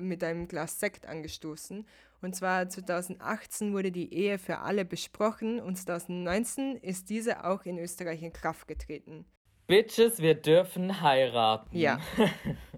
mit 0.00 0.24
einem 0.24 0.48
Glas 0.48 0.80
Sekt 0.80 1.06
angestoßen. 1.06 1.86
Und 2.20 2.34
zwar 2.34 2.68
2018 2.68 3.74
wurde 3.74 3.92
die 3.92 4.14
Ehe 4.14 4.38
für 4.38 4.60
alle 4.60 4.84
besprochen 4.84 5.60
und 5.60 5.76
2019 5.76 6.76
ist 6.76 7.10
diese 7.10 7.44
auch 7.44 7.64
in 7.64 7.78
Österreich 7.78 8.22
in 8.22 8.32
Kraft 8.32 8.66
getreten. 8.66 9.26
Bitches, 9.66 10.20
wir 10.20 10.34
dürfen 10.34 11.00
heiraten. 11.02 11.76
Ja. 11.76 11.98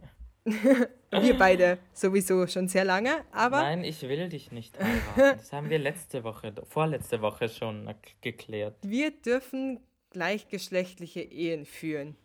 Wir 1.11 1.37
beide 1.39 1.79
sowieso 1.93 2.47
schon 2.47 2.69
sehr 2.69 2.85
lange, 2.85 3.25
aber 3.33 3.63
Nein, 3.63 3.85
ich 3.85 4.03
will 4.03 4.29
dich 4.29 4.53
nicht 4.53 4.79
heiraten. 4.79 5.39
Das 5.39 5.53
haben 5.53 5.71
wir 5.71 5.79
letzte 5.79 6.23
Woche, 6.25 6.53
vorletzte 6.69 7.21
Woche 7.23 7.49
schon 7.49 7.93
geklärt. 8.21 8.77
wir 8.83 9.11
dürfen 9.11 9.81
gleichgeschlechtliche 10.11 11.21
Ehen 11.21 11.65
führen. 11.65 12.17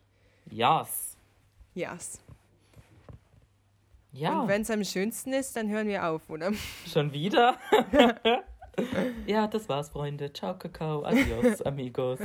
Yes. 0.50 1.18
Yes. 1.74 2.22
Ja, 4.12 4.42
Und 4.42 4.50
wenn 4.50 4.62
es 4.64 4.70
am 4.70 4.84
schönsten 4.84 5.32
ist, 5.34 5.56
dann 5.56 5.70
hören 5.70 5.88
wir 5.88 6.06
auf, 6.06 6.30
oder? 6.30 6.52
schon 6.86 7.14
wieder? 7.14 7.58
ja, 9.26 9.48
das 9.48 9.70
war's, 9.70 9.90
Freunde. 9.90 10.32
Ciao, 10.34 10.58
Kakao. 10.58 11.04
Adios, 11.04 11.62
amigos. 11.66 12.20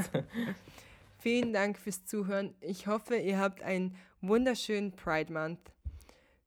Vielen 1.19 1.53
Dank 1.53 1.79
fürs 1.79 2.05
Zuhören. 2.05 2.55
Ich 2.61 2.87
hoffe, 2.87 3.17
ihr 3.17 3.39
habt 3.39 3.63
einen 3.63 3.97
wunderschönen 4.21 4.93
Pride 4.93 5.33
Month. 5.33 5.61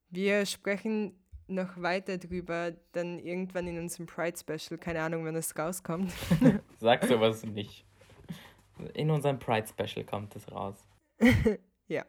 Wir 0.09 0.45
sprechen 0.45 1.13
noch 1.47 1.81
weiter 1.81 2.17
drüber, 2.17 2.73
dann 2.91 3.19
irgendwann 3.19 3.67
in 3.67 3.79
unserem 3.79 4.05
Pride 4.05 4.37
Special. 4.37 4.79
Keine 4.79 5.01
Ahnung, 5.01 5.25
wann 5.25 5.33
das 5.33 5.57
rauskommt. 5.57 6.13
Sag 6.79 7.03
sowas 7.07 7.43
nicht. 7.43 7.85
In 8.93 9.11
unserem 9.11 9.39
Pride 9.39 9.67
Special 9.67 10.05
kommt 10.05 10.35
es 10.35 10.51
raus. 10.51 10.85
ja. 11.87 12.05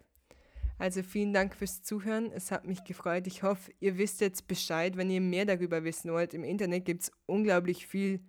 Also 0.78 1.02
vielen 1.02 1.34
Dank 1.34 1.54
fürs 1.54 1.82
Zuhören. 1.82 2.32
Es 2.32 2.50
hat 2.50 2.66
mich 2.66 2.84
gefreut. 2.84 3.26
Ich 3.26 3.42
hoffe, 3.42 3.70
ihr 3.80 3.98
wisst 3.98 4.20
jetzt 4.20 4.46
Bescheid, 4.46 4.96
wenn 4.96 5.10
ihr 5.10 5.20
mehr 5.20 5.44
darüber 5.44 5.84
wissen 5.84 6.10
wollt. 6.12 6.32
Im 6.32 6.44
Internet 6.44 6.86
gibt 6.86 7.02
es 7.02 7.12
unglaublich 7.26 7.86
viel 7.86 8.20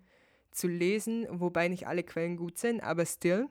zu 0.50 0.68
lesen, 0.68 1.26
wobei 1.30 1.68
nicht 1.68 1.86
alle 1.86 2.02
Quellen 2.02 2.36
gut 2.36 2.58
sind, 2.58 2.82
aber 2.82 3.06
still. 3.06 3.48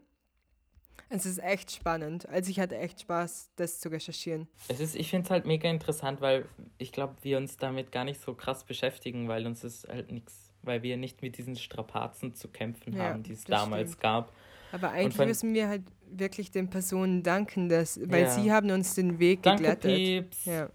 Es 1.14 1.26
ist 1.26 1.40
echt 1.44 1.72
spannend. 1.72 2.28
Also 2.30 2.50
ich 2.50 2.60
hatte 2.60 2.78
echt 2.78 3.02
Spaß, 3.02 3.50
das 3.58 3.82
zu 3.82 3.90
recherchieren. 3.90 4.48
Es 4.70 4.80
ist, 4.80 4.96
ich 4.96 5.10
finde 5.10 5.26
es 5.26 5.30
halt 5.32 5.46
mega 5.46 5.70
interessant, 5.70 6.22
weil 6.22 6.46
ich 6.78 6.94
glaube, 6.94 7.16
wir 7.22 7.38
uns 7.38 7.58
damit 7.58 7.92
gar 7.92 8.06
nicht 8.06 8.22
so 8.22 8.34
krass 8.34 8.64
beschäftigen, 8.64 9.28
weil 9.28 9.46
uns 9.46 9.66
ist 9.66 9.88
halt 9.90 10.10
nichts, 10.12 10.50
weil 10.62 10.84
wir 10.84 10.96
nicht 10.96 11.22
mit 11.22 11.38
diesen 11.38 11.58
Strapazen 11.58 12.34
zu 12.34 12.48
kämpfen 12.48 12.94
Ja, 12.96 13.10
haben, 13.10 13.24
die 13.24 13.34
es 13.34 13.44
damals 13.44 13.90
stimmt. 13.90 14.02
gab. 14.04 14.32
Aber 14.72 14.92
eigentlich 14.92 15.18
wenn- 15.18 15.28
müssen 15.28 15.54
wir 15.54 15.68
halt 15.68 15.84
wirklich 16.10 16.50
den 16.52 16.70
Personen 16.70 17.24
danken, 17.24 17.68
dass, 17.68 18.00
weil 18.10 18.24
Ja. 18.24 18.30
sie 18.30 18.50
haben 18.52 18.72
uns 18.72 18.94
den 18.96 19.20
Weg 19.20 19.44
Danke, 19.44 19.64
geglättet. 19.64 19.96
Pieps. 19.98 20.46
Ja. 20.46 20.70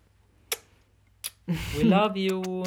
We 1.46 1.82
love 1.84 2.18
you. 2.18 2.62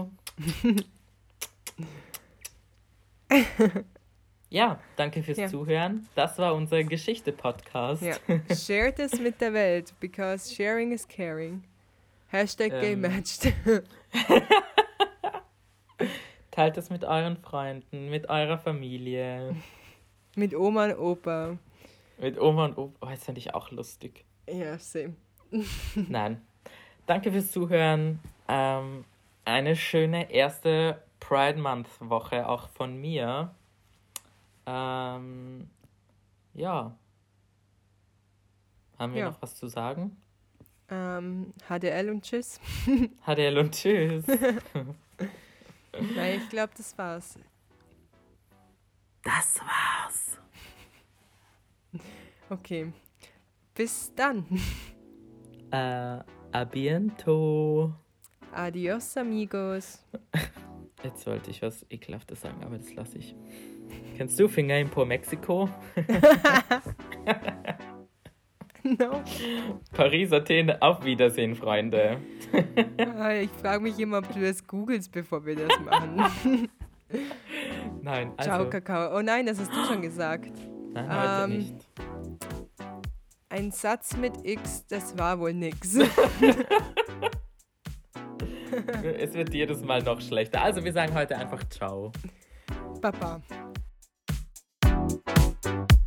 ja, 4.49 4.79
danke 4.95 5.21
fürs 5.23 5.37
Ja. 5.37 5.47
Zuhören. 5.47 6.07
Das 6.15 6.37
war 6.39 6.53
unser 6.55 6.83
Geschichte-Podcast. 6.83 8.01
ja. 8.01 8.15
Shared 8.55 8.99
es 8.99 9.19
mit 9.19 9.39
der 9.41 9.53
Welt, 9.53 9.93
because 9.99 10.53
sharing 10.53 10.91
is 10.91 11.07
caring. 11.07 11.63
Hashtag 12.27 12.71
gay 12.71 12.93
Ähm. 12.93 13.01
matched. 13.01 13.53
Teilt 16.51 16.77
es 16.77 16.89
mit 16.89 17.03
euren 17.05 17.37
Freunden, 17.37 18.09
mit 18.09 18.29
eurer 18.29 18.57
Familie, 18.57 19.55
mit 20.35 20.53
Oma 20.55 20.85
und 20.85 20.97
Opa. 20.97 21.57
mit 22.17 22.39
Oma 22.39 22.65
und 22.65 22.77
Opa. 22.77 23.07
Oh, 23.07 23.09
das 23.09 23.23
fände 23.23 23.39
ich 23.39 23.53
auch 23.53 23.71
lustig. 23.71 24.25
Ja, 24.49 24.77
same. 24.79 25.15
Nein. 25.95 26.41
Danke 27.05 27.31
fürs 27.31 27.51
Zuhören. 27.51 28.19
Ähm, 28.47 29.05
eine 29.45 29.75
schöne 29.75 30.31
erste 30.31 31.01
Pride 31.19 31.59
Month 31.59 31.87
Woche 31.99 32.47
auch 32.47 32.69
von 32.69 32.97
mir. 32.99 33.53
Ähm, 34.71 35.67
ja. 36.53 36.95
Haben 38.99 39.13
wir 39.13 39.21
Ja. 39.21 39.29
noch 39.31 39.41
was 39.41 39.55
zu 39.55 39.67
sagen? 39.67 40.15
Ähm, 40.89 41.53
HDL 41.67 42.09
und 42.11 42.23
tschüss. 42.23 42.59
HDL 43.25 43.57
und 43.57 43.71
tschüss. 43.73 44.25
Nein, 46.15 46.39
ich 46.41 46.49
glaube, 46.49 46.73
das 46.77 46.95
war's. 46.97 47.39
Das 49.23 49.59
war's. 49.59 50.37
Okay. 52.49 52.91
Bis 53.73 54.13
dann. 54.15 54.45
Äh, 55.71 55.77
a 56.51 56.63
biento. 56.63 57.93
Adios, 58.51 59.15
amigos. 59.17 60.03
Jetzt 61.03 61.27
wollte 61.27 61.51
ich 61.51 61.61
was 61.61 61.85
Ekelhaftes 61.91 62.41
sagen, 62.41 62.63
aber 62.63 62.79
das 62.79 62.91
lasse 62.95 63.19
ich. 63.19 63.35
Kennst 64.17 64.39
du 64.39 64.47
Finger 64.47 64.79
in 64.79 64.89
Po 64.89 65.05
Mexiko? 65.05 65.69
no. 68.83 69.21
Paris, 69.93 70.31
Athen, 70.33 70.71
auf 70.81 71.03
Wiedersehen, 71.03 71.55
Freunde. 71.55 72.17
Ah, 73.17 73.33
Ich 73.33 73.49
frage 73.51 73.81
mich 73.83 73.99
immer, 73.99 74.19
ob 74.19 74.33
du 74.33 74.39
das 74.41 74.65
googelst, 74.65 75.11
bevor 75.11 75.45
wir 75.45 75.55
das 75.55 75.79
machen. 75.79 76.69
Nein, 78.01 78.31
also. 78.37 78.49
Ciao, 78.51 78.69
Kakao. 78.69 79.17
Oh 79.17 79.21
nein, 79.21 79.45
das 79.47 79.59
hast 79.59 79.71
du 79.73 79.83
schon 79.85 80.01
gesagt. 80.01 80.51
Nein, 80.93 81.09
heute 81.09 81.43
Ähm, 81.53 81.57
nicht. 81.57 81.75
Ein 83.49 83.71
Satz 83.71 84.15
mit 84.15 84.33
X, 84.45 84.85
das 84.87 85.17
war 85.17 85.39
wohl 85.39 85.53
nix. 85.53 85.97
Es 89.17 89.33
wird 89.33 89.51
jedes 89.53 89.83
Mal 89.83 90.03
noch 90.03 90.21
schlechter. 90.21 90.61
Also 90.61 90.83
wir 90.83 90.93
sagen 90.93 91.13
heute 91.15 91.35
einfach 91.35 91.63
Ciao. 91.69 92.11
Papa. 93.01 93.41
you 95.65 95.98